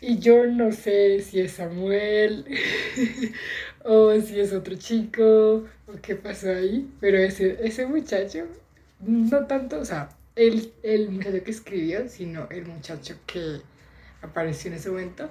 [0.00, 2.44] Y yo no sé si es Samuel
[3.84, 8.46] o si es otro chico o qué pasó ahí, pero ese, ese muchacho,
[9.00, 13.60] no tanto, o sea, el, el muchacho que escribió, sino el muchacho que
[14.22, 15.30] apareció en ese momento,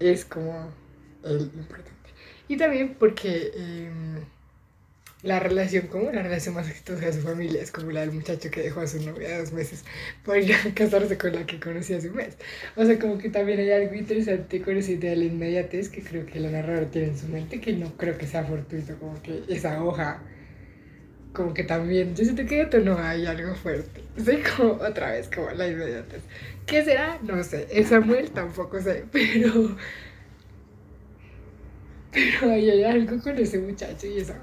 [0.00, 0.72] es como
[1.24, 2.10] el importante.
[2.48, 3.52] Y también porque...
[3.54, 4.34] Em,
[5.24, 8.50] la relación, como la relación más exitosa de su familia es como la del muchacho
[8.50, 9.82] que dejó a su novia dos meses
[10.22, 12.36] para ir a casarse con la que conocía hace un mes.
[12.76, 16.02] O sea, como que también hay algo interesante con esa idea de la inmediatez que
[16.02, 19.20] creo que la narradora tiene en su mente, que no creo que sea fortuito, como
[19.22, 20.22] que esa hoja,
[21.34, 24.02] como que también, yo siento que esto no hay algo fuerte.
[24.16, 26.22] Sí, como otra vez, como la inmediatez.
[26.64, 27.18] ¿Qué será?
[27.22, 27.66] No sé.
[27.70, 29.76] El Samuel tampoco sé, pero...
[32.12, 34.40] Pero hay algo con ese muchacho y esa.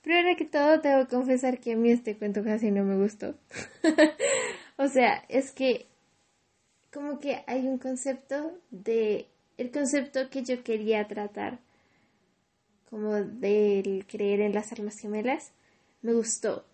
[0.00, 3.34] Primero que todo, que confesar que a mí este cuento casi no me gustó.
[4.76, 5.86] o sea, es que
[6.90, 9.28] como que hay un concepto de...
[9.58, 11.58] El concepto que yo quería tratar,
[12.94, 15.52] como del creer en las almas gemelas,
[16.00, 16.64] me gustó,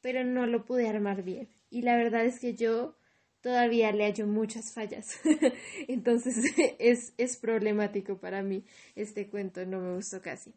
[0.00, 1.46] pero no lo pude armar bien.
[1.68, 2.96] Y la verdad es que yo
[3.42, 5.20] todavía le hallo muchas fallas.
[5.88, 6.42] Entonces
[6.78, 8.64] es, es problemático para mí
[8.96, 10.54] este cuento, no me gustó casi.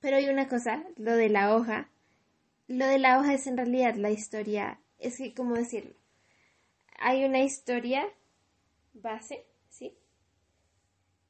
[0.00, 1.88] Pero hay una cosa, lo de la hoja.
[2.68, 5.94] Lo de la hoja es en realidad la historia, es que, ¿cómo decirlo?
[6.98, 8.06] Hay una historia
[8.92, 9.96] base, ¿sí?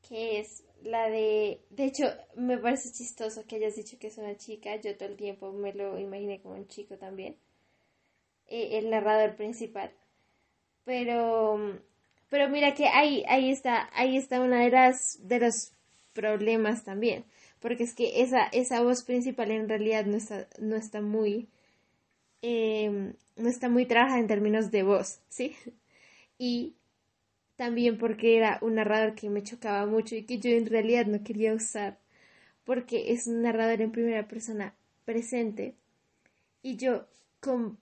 [0.09, 1.61] Que es la de...
[1.71, 4.77] De hecho, me parece chistoso que hayas dicho que es una chica.
[4.77, 7.37] Yo todo el tiempo me lo imaginé como un chico también.
[8.49, 9.93] Eh, el narrador principal.
[10.85, 11.81] Pero...
[12.29, 15.73] Pero mira que ahí, ahí está, ahí está una de las de los
[16.13, 17.25] problemas también
[17.61, 21.49] porque es que esa, esa voz principal en realidad no está, no está muy,
[22.43, 25.57] em, no está muy trabajada en términos de voz, ¿sí?
[26.39, 26.76] Y
[27.57, 31.25] también porque era un narrador que me chocaba mucho y que yo en realidad no
[31.25, 31.99] quería usar,
[32.65, 35.75] porque es un narrador en primera persona presente
[36.63, 37.07] y yo
[37.41, 37.79] con,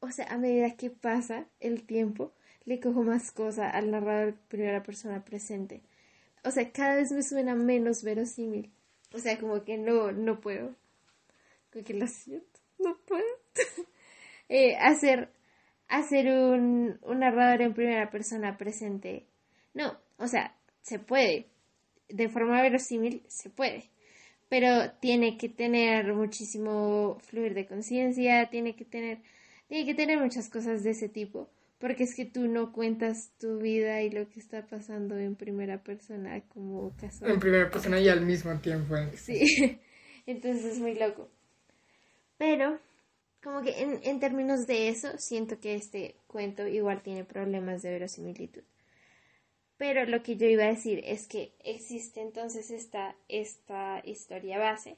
[0.00, 2.32] o sea, a medida que pasa el tiempo,
[2.64, 5.82] le cojo más cosas al narrador en primera persona presente.
[6.44, 8.70] O sea, cada vez me suena menos verosímil.
[9.12, 10.74] O sea, como que no, no puedo.
[11.72, 13.24] Como que lo siento, no puedo.
[14.48, 15.30] eh, hacer
[15.88, 19.26] hacer un, un narrador en primera persona presente.
[19.74, 21.48] No, o sea, se puede.
[22.08, 23.90] De forma verosímil, se puede.
[24.48, 29.18] Pero tiene que tener muchísimo fluir de conciencia, tiene que tener,
[29.68, 33.58] tiene que tener muchas cosas de ese tipo porque es que tú no cuentas tu
[33.58, 37.26] vida y lo que está pasando en primera persona como caso.
[37.26, 38.96] En primera persona y al mismo tiempo.
[38.96, 39.12] ¿eh?
[39.16, 39.78] Sí,
[40.26, 41.30] entonces es muy loco.
[42.36, 42.80] Pero,
[43.48, 47.90] como que en, en términos de eso, siento que este cuento igual tiene problemas de
[47.90, 48.62] verosimilitud.
[49.76, 54.96] Pero lo que yo iba a decir es que existe entonces esta, esta historia base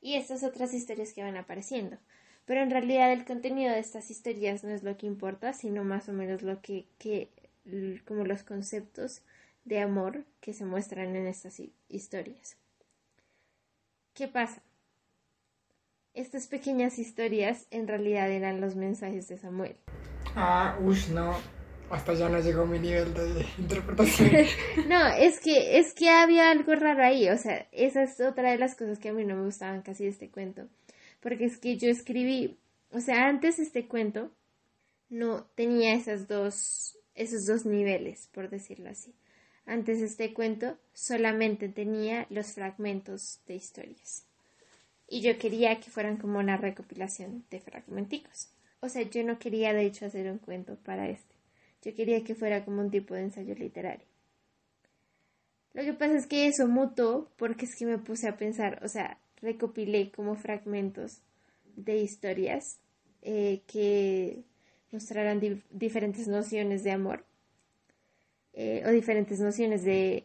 [0.00, 1.98] y estas otras historias que van apareciendo
[2.44, 6.08] pero en realidad el contenido de estas historias no es lo que importa, sino más
[6.08, 7.30] o menos lo que, que
[8.04, 9.22] como los conceptos
[9.64, 12.56] de amor que se muestran en estas historias.
[14.14, 14.62] ¿Qué pasa?
[16.14, 19.76] Estas pequeñas historias en realidad eran los mensajes de Samuel.
[20.34, 21.34] Ah, uff, no.
[21.90, 24.30] Hasta ya no llegó mi nivel de interpretación.
[24.88, 27.28] no, es que, es que había algo raro ahí.
[27.28, 30.04] O sea, esa es otra de las cosas que a mí no me gustaban casi
[30.04, 30.68] de este cuento
[31.22, 32.58] porque es que yo escribí,
[32.90, 34.32] o sea, antes este cuento
[35.08, 39.14] no tenía esas dos, esos dos niveles, por decirlo así.
[39.64, 44.26] Antes este cuento solamente tenía los fragmentos de historias.
[45.12, 48.48] Y yo quería que fueran como una recopilación de fragmenticos.
[48.80, 51.34] O sea, yo no quería de hecho hacer un cuento para este.
[51.82, 54.06] Yo quería que fuera como un tipo de ensayo literario.
[55.74, 58.88] Lo que pasa es que eso mutó porque es que me puse a pensar, o
[58.88, 61.20] sea, recopilé como fragmentos
[61.76, 62.78] de historias
[63.20, 64.44] eh, que
[64.92, 67.26] mostraran diferentes nociones de amor
[68.54, 70.24] eh, o diferentes nociones de,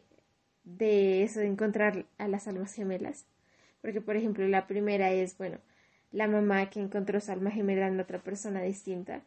[0.64, 3.26] de eso de encontrar a las almas gemelas.
[3.82, 5.60] Porque, por ejemplo, la primera es, bueno,
[6.12, 9.24] la mamá que encontró su alma gemela en otra persona distinta,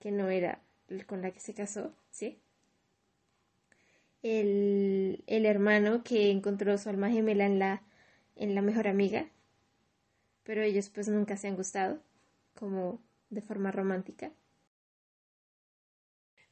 [0.00, 0.60] que no era
[1.06, 2.40] con la que se casó, ¿sí?
[4.22, 7.82] El, el hermano que encontró su alma gemela en la,
[8.36, 9.26] en la mejor amiga,
[10.44, 12.00] pero ellos pues nunca se han gustado,
[12.54, 14.32] como de forma romántica.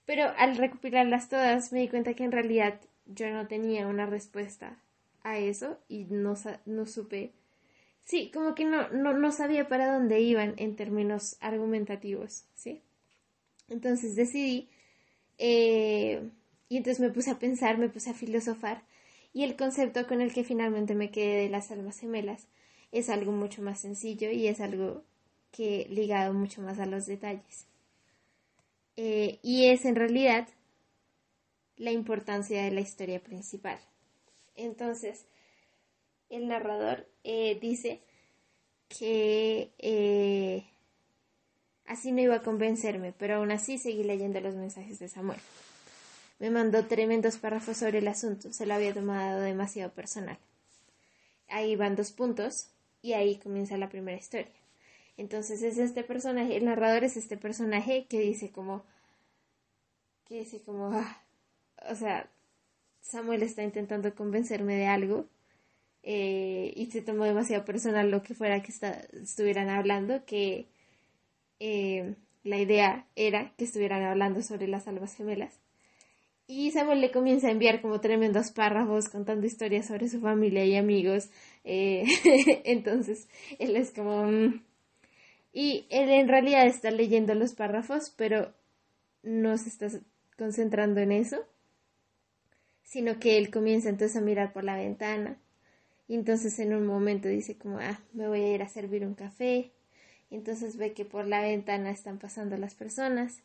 [0.05, 4.79] Pero al recopilarlas todas me di cuenta que en realidad yo no tenía una respuesta
[5.27, 6.35] a eso y no,
[6.67, 7.33] no supe.
[8.05, 12.83] Sí, como que no, no, no sabía para dónde iban en términos argumentativos, ¿sí?
[13.69, 14.69] Entonces decidí
[15.39, 16.31] eh,
[16.69, 18.83] y entonces me puse a pensar, me puse a filosofar
[19.33, 22.47] y el concepto con el que finalmente me quedé de las almas gemelas
[22.93, 25.05] es algo mucho más sencillo y es algo
[25.51, 27.67] que ligado mucho más a los detalles.
[28.97, 30.49] Eh, y es en realidad
[31.77, 33.79] la importancia de la historia principal.
[34.57, 35.27] Entonces,
[36.31, 38.01] el narrador eh, dice
[38.89, 40.65] que eh,
[41.87, 45.41] así no iba a convencerme, pero aún así seguí leyendo los mensajes de Samuel.
[46.39, 50.39] Me mandó tremendos párrafos sobre el asunto, se lo había tomado demasiado personal.
[51.49, 52.69] Ahí van dos puntos
[53.03, 54.53] y ahí comienza la primera historia.
[55.17, 58.85] Entonces es este personaje, el narrador es este personaje que dice como,
[60.27, 61.23] que dice como, ah,
[61.91, 62.29] o sea,
[63.09, 65.27] Samuel está intentando convencerme de algo
[66.03, 68.73] eh, y se tomó demasiado personal lo que fuera que
[69.23, 70.67] estuvieran hablando, que
[71.61, 75.61] eh, la idea era que estuvieran hablando sobre las almas gemelas.
[76.49, 80.77] Y Samuel le comienza a enviar como tremendos párrafos contando historias sobre su familia y
[80.77, 81.31] amigos.
[81.65, 82.05] Eh,
[82.65, 83.29] entonces,
[83.59, 84.25] él es como...
[84.25, 84.63] Mm".
[85.53, 88.53] Y él en realidad está leyendo los párrafos, pero
[89.23, 89.89] no se está
[90.37, 91.47] concentrando en eso
[92.87, 95.39] sino que él comienza entonces a mirar por la ventana
[96.09, 99.15] y entonces en un momento dice como, ah, me voy a ir a servir un
[99.15, 99.73] café,
[100.31, 103.43] y entonces ve que por la ventana están pasando las personas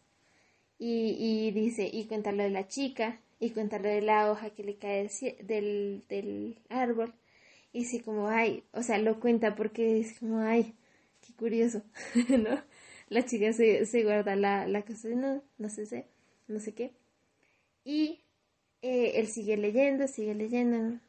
[0.80, 4.52] y, y dice, y cuenta lo de la chica, y cuenta lo de la hoja
[4.52, 5.10] que le cae
[5.44, 7.14] del, del árbol,
[7.74, 10.76] y dice como, ay, o sea, lo cuenta porque es como, ay,
[11.26, 11.84] qué curioso,
[12.30, 12.62] ¿no?
[13.10, 16.06] La chica se, se guarda la, la cosa de no, no sé,
[16.48, 16.94] no sé qué.
[17.84, 18.22] Y
[18.82, 20.99] eh, él sigue leyendo, sigue leyendo.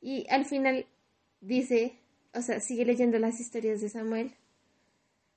[0.00, 0.86] Y al final
[1.40, 1.94] dice,
[2.34, 4.32] o sea, sigue leyendo las historias de Samuel.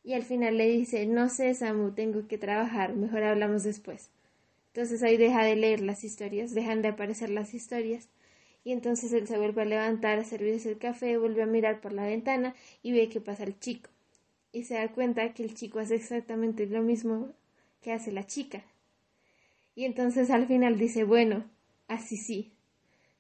[0.04, 4.10] Y al final le dice, no sé, Samu, tengo que trabajar, mejor hablamos después.
[4.68, 8.08] Entonces ahí deja de leer las historias, dejan de aparecer las historias.
[8.64, 11.94] Y entonces él se vuelve a levantar, a servirse el café, vuelve a mirar por
[11.94, 13.90] la ventana y ve que pasa el chico.
[14.52, 17.34] Y se da cuenta que el chico hace exactamente lo mismo
[17.82, 18.64] que hace la chica.
[19.78, 21.46] Y entonces al final dice, bueno,
[21.88, 22.52] así sí.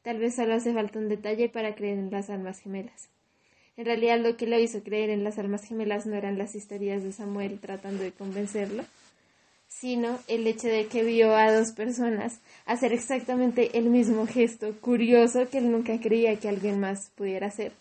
[0.01, 3.09] Tal vez solo hace falta un detalle para creer en las almas gemelas.
[3.77, 7.03] En realidad lo que lo hizo creer en las almas gemelas no eran las historias
[7.03, 8.83] de Samuel tratando de convencerlo,
[9.67, 15.47] sino el hecho de que vio a dos personas hacer exactamente el mismo gesto curioso
[15.51, 17.71] que él nunca creía que alguien más pudiera hacer.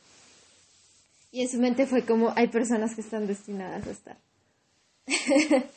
[1.32, 4.16] Y en su mente fue como hay personas que están destinadas a estar.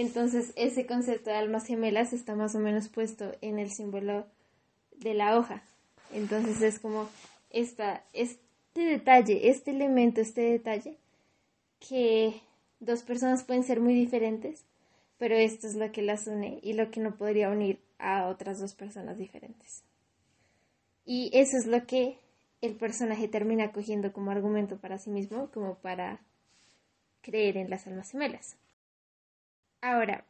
[0.00, 4.28] Entonces, ese concepto de almas gemelas está más o menos puesto en el símbolo
[4.94, 5.64] de la hoja.
[6.12, 7.08] Entonces, es como
[7.50, 8.38] esta, este
[8.76, 10.98] detalle, este elemento, este detalle,
[11.80, 12.40] que
[12.78, 14.64] dos personas pueden ser muy diferentes,
[15.16, 18.60] pero esto es lo que las une y lo que no podría unir a otras
[18.60, 19.82] dos personas diferentes.
[21.06, 22.20] Y eso es lo que
[22.60, 26.20] el personaje termina cogiendo como argumento para sí mismo, como para
[27.20, 28.56] creer en las almas gemelas.
[29.80, 30.24] Ahora,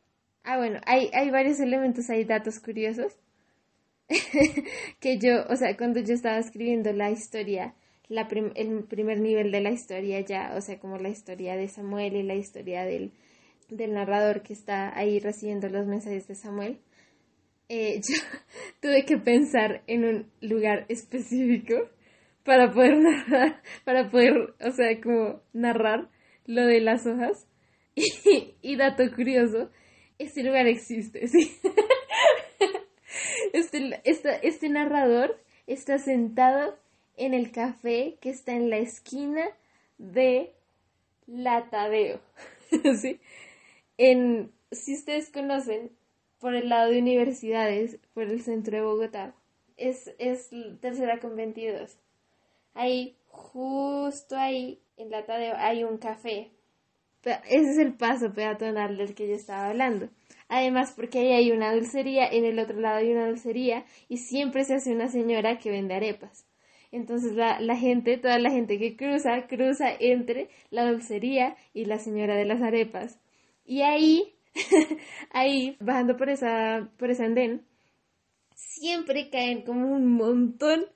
[0.44, 3.18] ah bueno, hay, hay varios elementos, hay datos curiosos
[5.00, 7.74] que yo, o sea, cuando yo estaba escribiendo la historia,
[8.08, 12.16] la el primer nivel de la historia ya, o sea, como la historia de Samuel
[12.16, 13.12] y la historia del,
[13.68, 16.80] del narrador que está ahí recibiendo los mensajes de Samuel,
[17.68, 18.16] eh, yo
[18.80, 21.74] tuve que pensar en un lugar específico
[22.44, 26.08] para poder narrar, para poder, o sea, como narrar
[26.46, 27.47] lo de las hojas.
[28.62, 29.70] Y, dato curioso,
[30.18, 31.58] este lugar existe, ¿sí?
[33.52, 34.00] Este,
[34.42, 36.78] este, narrador está sentado
[37.16, 39.44] en el café que está en la esquina
[39.96, 40.52] de
[41.26, 42.20] La Tadeo,
[43.00, 43.18] ¿sí?
[43.96, 45.90] En, si ustedes conocen,
[46.38, 49.34] por el lado de universidades, por el centro de Bogotá,
[49.76, 51.98] es, es tercera con 22.
[52.74, 56.52] Ahí, justo ahí, en La Tadeo, hay un café
[57.24, 60.08] ese es el paso peatonal del que yo estaba hablando.
[60.48, 64.64] Además, porque ahí hay una dulcería, en el otro lado hay una dulcería y siempre
[64.64, 66.46] se hace una señora que vende arepas.
[66.90, 71.98] Entonces la, la gente, toda la gente que cruza, cruza entre la dulcería y la
[71.98, 73.20] señora de las arepas.
[73.66, 74.34] Y ahí,
[75.30, 77.66] ahí, bajando por esa, por ese andén,
[78.54, 80.86] siempre caen como un montón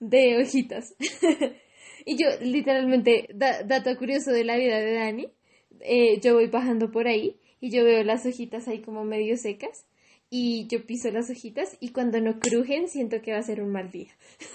[0.00, 0.96] de hojitas.
[2.04, 5.32] y yo, literalmente, dato curioso de la vida de Dani,
[5.80, 9.86] eh, yo voy bajando por ahí y yo veo las hojitas ahí como medio secas
[10.30, 13.70] y yo piso las hojitas y cuando no crujen siento que va a ser un
[13.70, 14.10] mal día.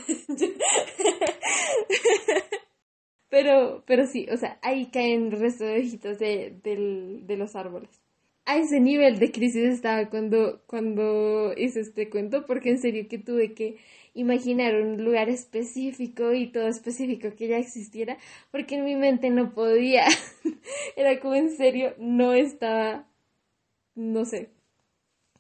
[3.30, 7.90] pero, pero sí, o sea, ahí caen el de hojitas de, de los árboles.
[8.46, 13.20] A ese nivel de crisis estaba cuando, cuando hice este cuento, porque en serio que
[13.20, 13.78] tuve que
[14.14, 18.18] imaginar un lugar específico y todo específico que ya existiera,
[18.52, 20.06] porque en mi mente no podía.
[20.96, 23.08] Era como en serio, no estaba,
[23.96, 24.50] no sé.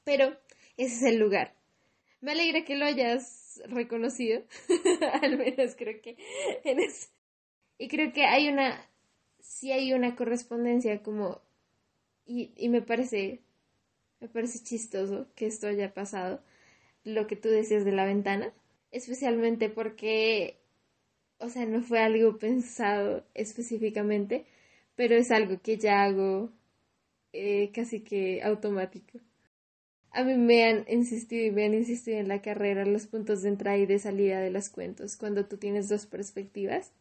[0.03, 0.37] Pero
[0.77, 1.53] ese es el lugar.
[2.21, 4.43] Me alegra que lo hayas reconocido,
[5.21, 6.17] al menos creo que
[6.63, 6.79] en.
[7.77, 8.87] Y creo que hay una,
[9.39, 11.41] sí hay una correspondencia como,
[12.25, 13.41] y, y me parece,
[14.19, 16.43] me parece chistoso que esto haya pasado,
[17.03, 18.53] lo que tú decías de la ventana,
[18.91, 20.59] especialmente porque,
[21.39, 24.45] o sea, no fue algo pensado específicamente,
[24.95, 26.51] pero es algo que ya hago
[27.33, 29.19] eh, casi que automático.
[30.11, 33.49] A mí me han insistido y me han insistido en la carrera los puntos de
[33.49, 35.15] entrada y de salida de los cuentos.
[35.17, 36.91] Cuando tú tienes dos perspectivas,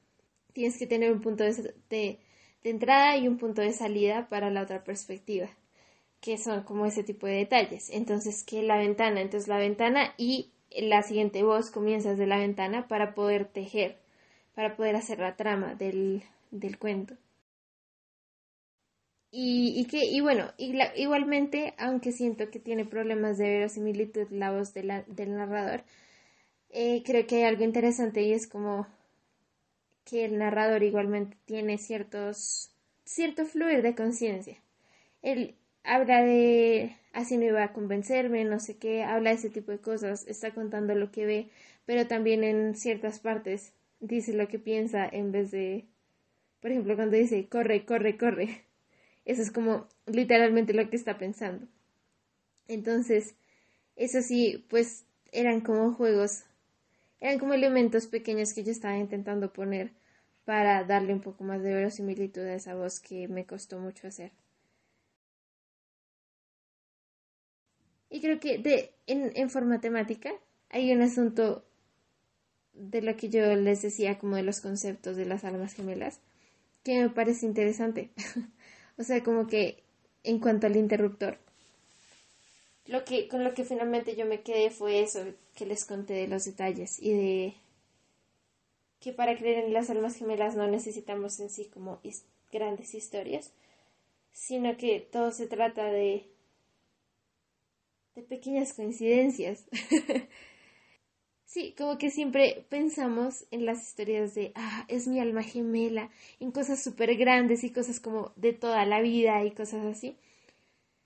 [0.52, 2.20] tienes que tener un punto de, de
[2.70, 5.50] entrada y un punto de salida para la otra perspectiva
[6.20, 7.90] que son como ese tipo de detalles.
[7.90, 12.88] Entonces, que la ventana, entonces la ventana y la siguiente voz comienza desde la ventana
[12.88, 13.98] para poder tejer,
[14.54, 17.16] para poder hacer la trama del, del cuento.
[19.32, 24.74] Y, y, que, y bueno, igualmente, aunque siento que tiene problemas de verosimilitud la voz
[24.74, 24.88] del
[25.36, 25.84] narrador,
[26.70, 28.86] eh, creo que hay algo interesante y es como
[30.04, 32.70] que el narrador igualmente tiene ciertos,
[33.04, 34.58] cierto fluir de conciencia.
[35.84, 39.78] Habla de así no iba a convencerme, no sé qué, habla de ese tipo de
[39.80, 41.50] cosas, está contando lo que ve,
[41.86, 45.86] pero también en ciertas partes dice lo que piensa en vez de,
[46.60, 48.64] por ejemplo, cuando dice corre, corre, corre,
[49.26, 51.66] eso es como literalmente lo que está pensando.
[52.68, 53.34] Entonces,
[53.96, 56.44] eso sí, pues eran como juegos,
[57.20, 59.92] eran como elementos pequeños que yo estaba intentando poner
[60.44, 64.32] para darle un poco más de verosimilitud a esa voz que me costó mucho hacer.
[68.10, 70.32] Y creo que de, en, en forma temática
[70.68, 71.64] hay un asunto
[72.72, 76.20] de lo que yo les decía como de los conceptos de las almas gemelas
[76.82, 78.10] que me parece interesante.
[78.98, 79.82] o sea, como que
[80.24, 81.38] en cuanto al interruptor,
[82.86, 86.28] lo que con lo que finalmente yo me quedé fue eso que les conté de
[86.28, 87.54] los detalles y de
[89.00, 92.00] que para creer en las almas gemelas no necesitamos en sí como
[92.52, 93.52] grandes historias,
[94.32, 96.26] sino que todo se trata de
[98.14, 99.66] de pequeñas coincidencias.
[101.44, 106.50] sí, como que siempre pensamos en las historias de, ah, es mi alma gemela, en
[106.50, 110.16] cosas súper grandes y cosas como de toda la vida y cosas así.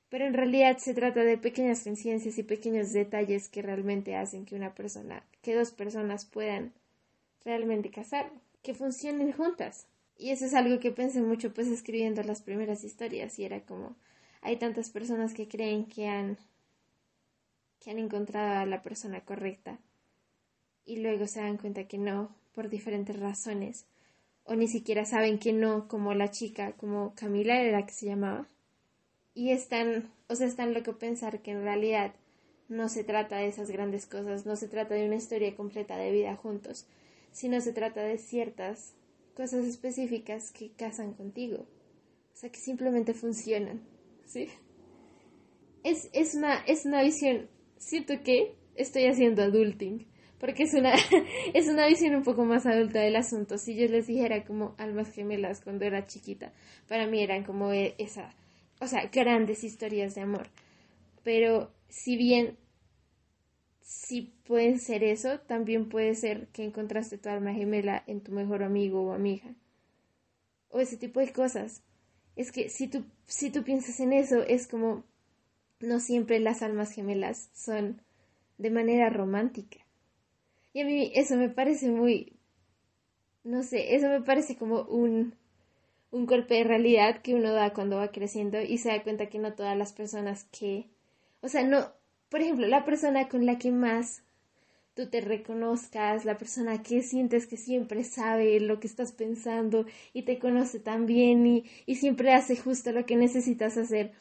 [0.08, 4.54] Pero en realidad se trata de pequeñas coincidencias y pequeños detalles que realmente hacen que
[4.54, 6.72] una persona, que dos personas puedan
[7.44, 8.30] realmente casar,
[8.62, 9.86] que funcionen juntas.
[10.16, 13.96] Y eso es algo que pensé mucho pues escribiendo las primeras historias y era como
[14.42, 16.38] hay tantas personas que creen que han
[17.84, 19.78] que han encontrado a la persona correcta
[20.86, 23.84] y luego se dan cuenta que no, por diferentes razones,
[24.44, 28.48] o ni siquiera saben que no, como la chica, como Camila era que se llamaba,
[29.34, 32.14] y están, o sea, están loco pensar que en realidad
[32.68, 36.10] no se trata de esas grandes cosas, no se trata de una historia completa de
[36.10, 36.86] vida juntos,
[37.32, 38.94] sino se trata de ciertas
[39.34, 41.66] cosas específicas que casan contigo,
[42.32, 43.82] o sea, que simplemente funcionan,
[44.24, 44.48] ¿sí?
[45.82, 50.06] Es, es, una, es una visión siento que estoy haciendo adulting,
[50.38, 50.94] porque es una,
[51.54, 53.58] es una visión un poco más adulta del asunto.
[53.58, 56.52] Si yo les dijera como almas gemelas cuando era chiquita,
[56.88, 58.34] para mí eran como e, esa,
[58.80, 60.48] o sea, grandes historias de amor.
[61.22, 62.58] Pero si bien
[63.84, 68.62] si pueden ser eso, también puede ser que encontraste tu alma gemela en tu mejor
[68.62, 69.54] amigo o amiga.
[70.70, 71.82] O ese tipo de cosas.
[72.34, 75.04] Es que si tú, si tú piensas en eso, es como
[75.80, 78.02] no siempre las almas gemelas son
[78.58, 79.78] de manera romántica.
[80.74, 82.34] Y a mí eso me parece muy,
[83.44, 85.34] no sé, eso me parece como un,
[86.12, 89.38] un golpe de realidad que uno da cuando va creciendo y se da cuenta que
[89.38, 90.88] no todas las personas que
[91.42, 91.92] o sea, no,
[92.30, 94.24] por ejemplo, la persona con la que más
[94.94, 100.22] tú te reconozcas, la persona que sientes que siempre sabe lo que estás pensando y
[100.24, 104.12] te conoce tan bien y, y siempre hace justo lo que necesitas hacer.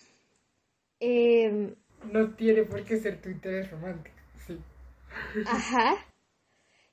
[1.06, 1.76] Eh,
[2.14, 4.16] no tiene por qué ser tu interés romántico,
[4.48, 4.58] sí.
[5.46, 5.98] Ajá.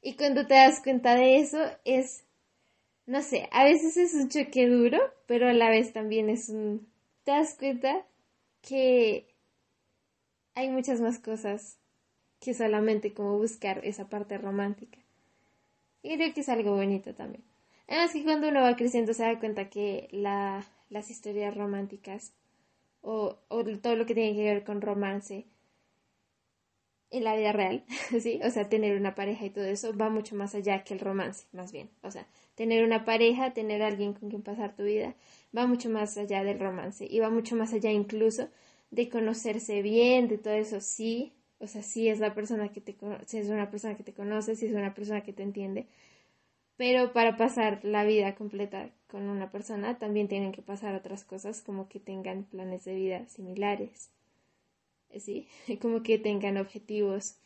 [0.03, 2.25] Y cuando te das cuenta de eso es,
[3.07, 6.89] no sé, a veces es un choque duro, pero a la vez también es un...
[7.23, 8.05] Te das cuenta
[8.63, 9.33] que
[10.57, 11.79] hay muchas más cosas
[12.41, 14.99] que solamente como buscar esa parte romántica.
[16.03, 17.45] Y creo que es algo bonito también.
[17.87, 22.33] Además que cuando uno va creciendo se da cuenta que la, las historias románticas
[23.03, 25.47] o, o todo lo que tiene que ver con romance
[27.11, 27.85] en la vida real,
[28.21, 28.41] ¿sí?
[28.45, 31.47] O sea, tener una pareja y todo eso va mucho más allá que el romance,
[31.53, 31.91] más bien.
[32.03, 35.15] O sea, tener una pareja, tener alguien con quien pasar tu vida,
[35.57, 38.49] va mucho más allá del romance y va mucho más allá incluso
[38.91, 42.97] de conocerse bien, de todo eso, sí, o sea, si es la persona que te
[43.27, 45.87] si es una persona que te conoce, si es una persona que te entiende.
[46.81, 51.61] Pero para pasar la vida completa con una persona también tienen que pasar otras cosas
[51.61, 54.09] como que tengan planes de vida similares.
[55.15, 55.47] ¿Sí?
[55.83, 57.37] Como que tengan objetivos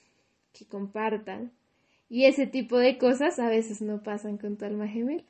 [0.53, 1.51] que compartan.
[2.09, 5.24] Y ese tipo de cosas a veces no pasan con tu alma gemela.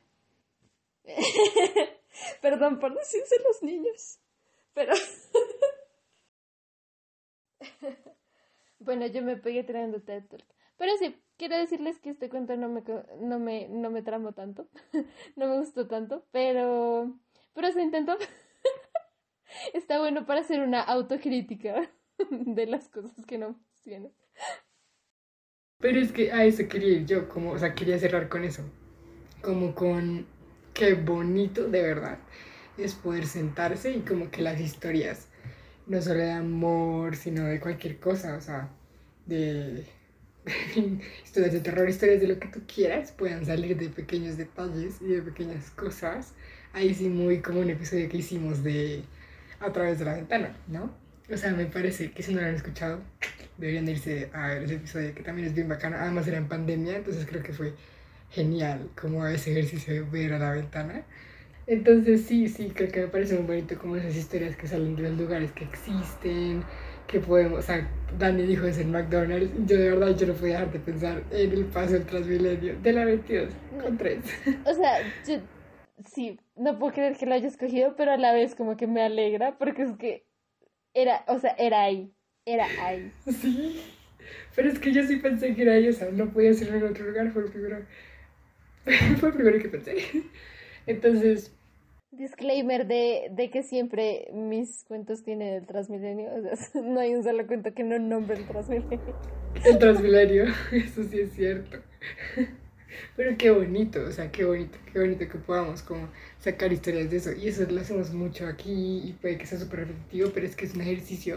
[2.43, 4.19] Perdón por decirse los niños.
[4.75, 4.93] Pero
[8.77, 10.25] bueno, yo me pegué trayendo TED
[10.77, 12.83] Pero sí, quiero decirles que este cuento no me,
[13.19, 14.67] no me, no me tramó tanto.
[15.35, 17.17] no me gustó tanto, pero,
[17.53, 18.17] pero se intentó.
[19.73, 21.89] Está bueno para hacer una autocrítica
[22.29, 24.11] de las cosas que no funcionan.
[25.79, 28.63] Pero es que a eso quería ir yo, como, o sea, quería cerrar con eso.
[29.41, 30.25] Como con
[30.73, 32.19] qué bonito de verdad
[32.77, 35.29] es poder sentarse y como que las historias
[35.87, 38.69] no solo de amor, sino de cualquier cosa, o sea,
[39.25, 39.85] de
[41.23, 45.05] historias de terror, historias de lo que tú quieras, puedan salir de pequeños detalles y
[45.05, 46.33] de pequeñas cosas.
[46.73, 49.03] Ahí sí, muy como un episodio que hicimos de
[49.59, 50.93] A través de la ventana, ¿no?
[51.31, 53.01] O sea, me parece que si no lo han escuchado,
[53.57, 55.97] deberían irse a ver ese episodio que también es bien bacano.
[55.97, 57.73] Además era en pandemia, entonces creo que fue
[58.29, 61.03] genial como ese ejercicio de ver a la ventana.
[61.67, 65.03] Entonces sí, sí, creo que me parece muy bonito como esas historias que salen de
[65.03, 66.63] los lugares que existen,
[67.07, 67.87] que podemos, o sea,
[68.17, 71.51] Dani dijo es el McDonald's, yo de verdad yo no podía dejar de pensar en
[71.51, 73.49] el paso del Transmilenio de la 22
[73.81, 74.19] con tres.
[74.65, 75.39] O sea, yo
[76.05, 79.01] sí, no puedo creer que lo haya escogido, pero a la vez como que me
[79.01, 80.25] alegra porque es que
[80.93, 82.11] era, o sea, era ahí,
[82.45, 83.11] era ahí.
[83.25, 83.81] Sí,
[84.55, 86.83] pero es que yo sí pensé que era ahí, o sea, no podía ser en
[86.83, 87.85] otro lugar, fue el primero,
[89.19, 89.95] fue el primero que pensé.
[90.87, 91.54] Entonces,
[92.17, 96.29] Disclaimer de, de, que siempre mis cuentos tienen el Transmilenio.
[96.33, 99.15] O sea, no hay un solo cuento que no nombre el Transmilenio.
[99.63, 101.77] El Transmilenio, eso sí es cierto.
[103.15, 106.09] Pero qué bonito, o sea, qué bonito, qué bonito que podamos como
[106.39, 107.31] sacar historias de eso.
[107.33, 110.65] Y eso lo hacemos mucho aquí y puede que sea súper repetitivo, pero es que
[110.65, 111.35] es un ejercicio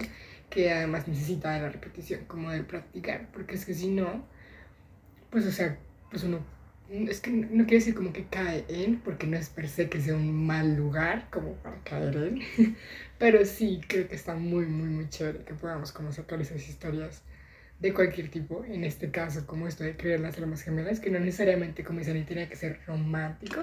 [0.50, 4.24] que además necesita de la repetición, como de practicar, porque es que si no,
[5.30, 5.78] pues o sea,
[6.10, 6.40] pues uno
[6.90, 10.00] es que no quiero decir como que cae en, porque no es per se que
[10.00, 12.76] sea un mal lugar como para caer en,
[13.18, 17.22] pero sí creo que está muy, muy, muy chévere que podamos como sacar esas historias
[17.80, 21.20] de cualquier tipo, en este caso como esto de creer las almas gemelas, que no
[21.20, 23.62] necesariamente como dicen tiene que ser romántico,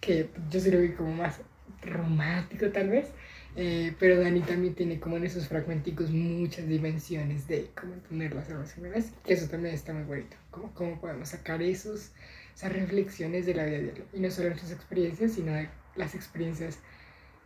[0.00, 1.40] que yo sí lo vi como más
[1.82, 3.08] romántico tal vez,
[3.56, 8.48] eh, pero Dani también tiene como en esos fragmenticos muchas dimensiones de cómo entender las
[8.48, 12.12] almas gemelas, que eso también está muy bonito, como cómo podemos sacar esos
[12.60, 14.04] esas reflexiones de la vida diaria.
[14.12, 16.78] Y no solo nuestras experiencias, sino de las experiencias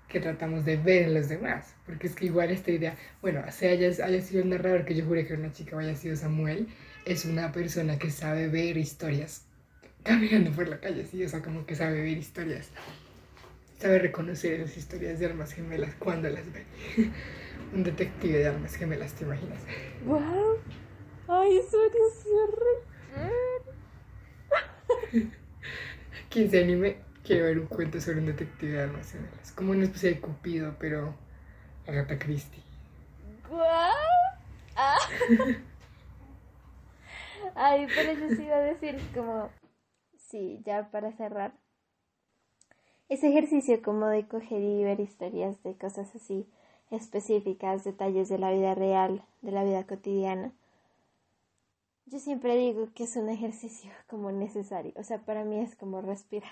[0.08, 1.72] que tratamos de ver en los demás.
[1.86, 5.04] Porque es que igual esta idea, bueno, sea haya, haya sido el narrador que yo
[5.04, 6.66] juré que era una chica o haya sido Samuel,
[7.04, 9.46] es una persona que sabe ver historias
[10.02, 12.70] caminando por la calle, sí, o sea, como que sabe ver historias.
[13.78, 16.64] Sabe reconocer esas historias de armas gemelas cuando las ve.
[17.72, 19.60] Un detective de armas gemelas, ¿te imaginas?
[20.04, 20.58] ¡Wow!
[21.28, 21.92] ¡Ay, eso es
[26.30, 29.84] Quien se anime quiere ver un cuento sobre un detective de almas Es como una
[29.84, 31.14] especie de Cupido, pero
[31.86, 32.62] Agatha Christie.
[33.48, 33.92] ¿Guau?
[34.76, 34.98] Ah.
[37.54, 39.50] Ay, pero yo sí iba a decir como,
[40.16, 41.54] sí, ya para cerrar,
[43.08, 46.48] ese ejercicio como de coger y ver historias de cosas así
[46.90, 50.52] específicas, detalles de la vida real, de la vida cotidiana,
[52.06, 56.00] yo siempre digo que es un ejercicio como necesario, o sea, para mí es como
[56.00, 56.50] respirar,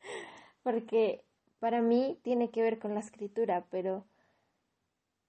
[0.62, 1.24] porque
[1.58, 4.04] para mí tiene que ver con la escritura, pero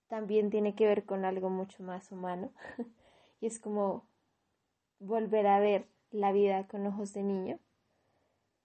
[0.08, 2.52] también tiene que ver con algo mucho más humano
[3.42, 4.06] y es como
[5.00, 7.60] volver a ver la vida con ojos de niño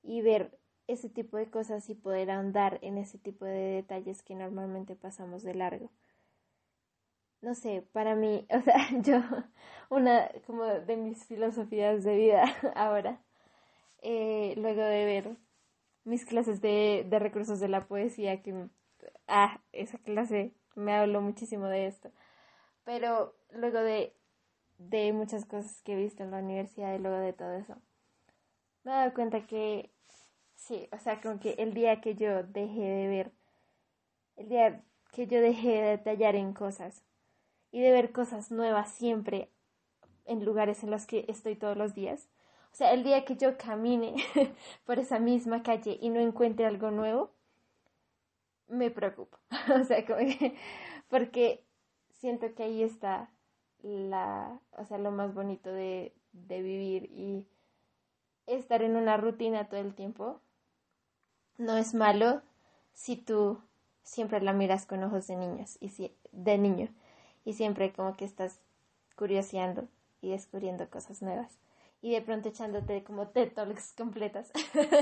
[0.02, 4.34] y ver ese tipo de cosas y poder ahondar en ese tipo de detalles que
[4.34, 5.90] normalmente pasamos de largo.
[7.42, 9.20] No sé, para mí, o sea, yo,
[9.90, 13.20] una como de mis filosofías de vida ahora,
[14.02, 15.36] eh, luego de ver
[16.04, 18.68] mis clases de, de recursos de la poesía, que,
[19.28, 22.12] ah, esa clase me habló muchísimo de esto.
[22.84, 24.14] Pero luego de,
[24.78, 27.76] de muchas cosas que he visto en la universidad y luego de todo eso,
[28.84, 29.90] me he dado cuenta que
[30.56, 33.32] sí, o sea, como que el día que yo dejé de ver,
[34.36, 34.82] el día
[35.12, 37.02] que yo dejé de detallar en cosas
[37.70, 39.50] y de ver cosas nuevas siempre
[40.24, 42.28] en lugares en los que estoy todos los días,
[42.72, 44.16] o sea, el día que yo camine
[44.84, 47.30] por esa misma calle y no encuentre algo nuevo,
[48.68, 49.38] me preocupo.
[49.80, 50.04] o sea,
[51.08, 51.64] porque
[52.10, 53.30] siento que ahí está
[53.82, 57.46] la, o sea, lo más bonito de, de vivir y
[58.46, 60.40] estar en una rutina todo el tiempo.
[61.56, 62.42] No es malo
[62.92, 63.58] si tú
[64.02, 66.88] siempre la miras con ojos de niños y si, de niño
[67.46, 68.60] y siempre como que estás
[69.16, 69.88] curioseando
[70.20, 71.58] y descubriendo cosas nuevas
[72.02, 74.52] y de pronto echándote como TED Talks completas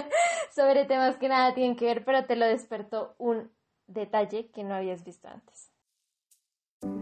[0.55, 3.51] sobre temas que nada tienen que ver, pero te lo despertó un
[3.86, 5.70] detalle que no habías visto antes.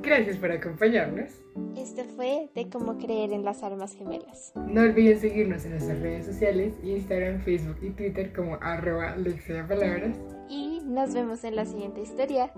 [0.00, 1.32] Gracias por acompañarnos.
[1.76, 4.52] Este fue de cómo creer en las almas gemelas.
[4.54, 10.16] No olviden seguirnos en nuestras redes sociales, Instagram, Facebook y Twitter como arroba de palabras.
[10.48, 12.52] Y nos vemos en la siguiente historia.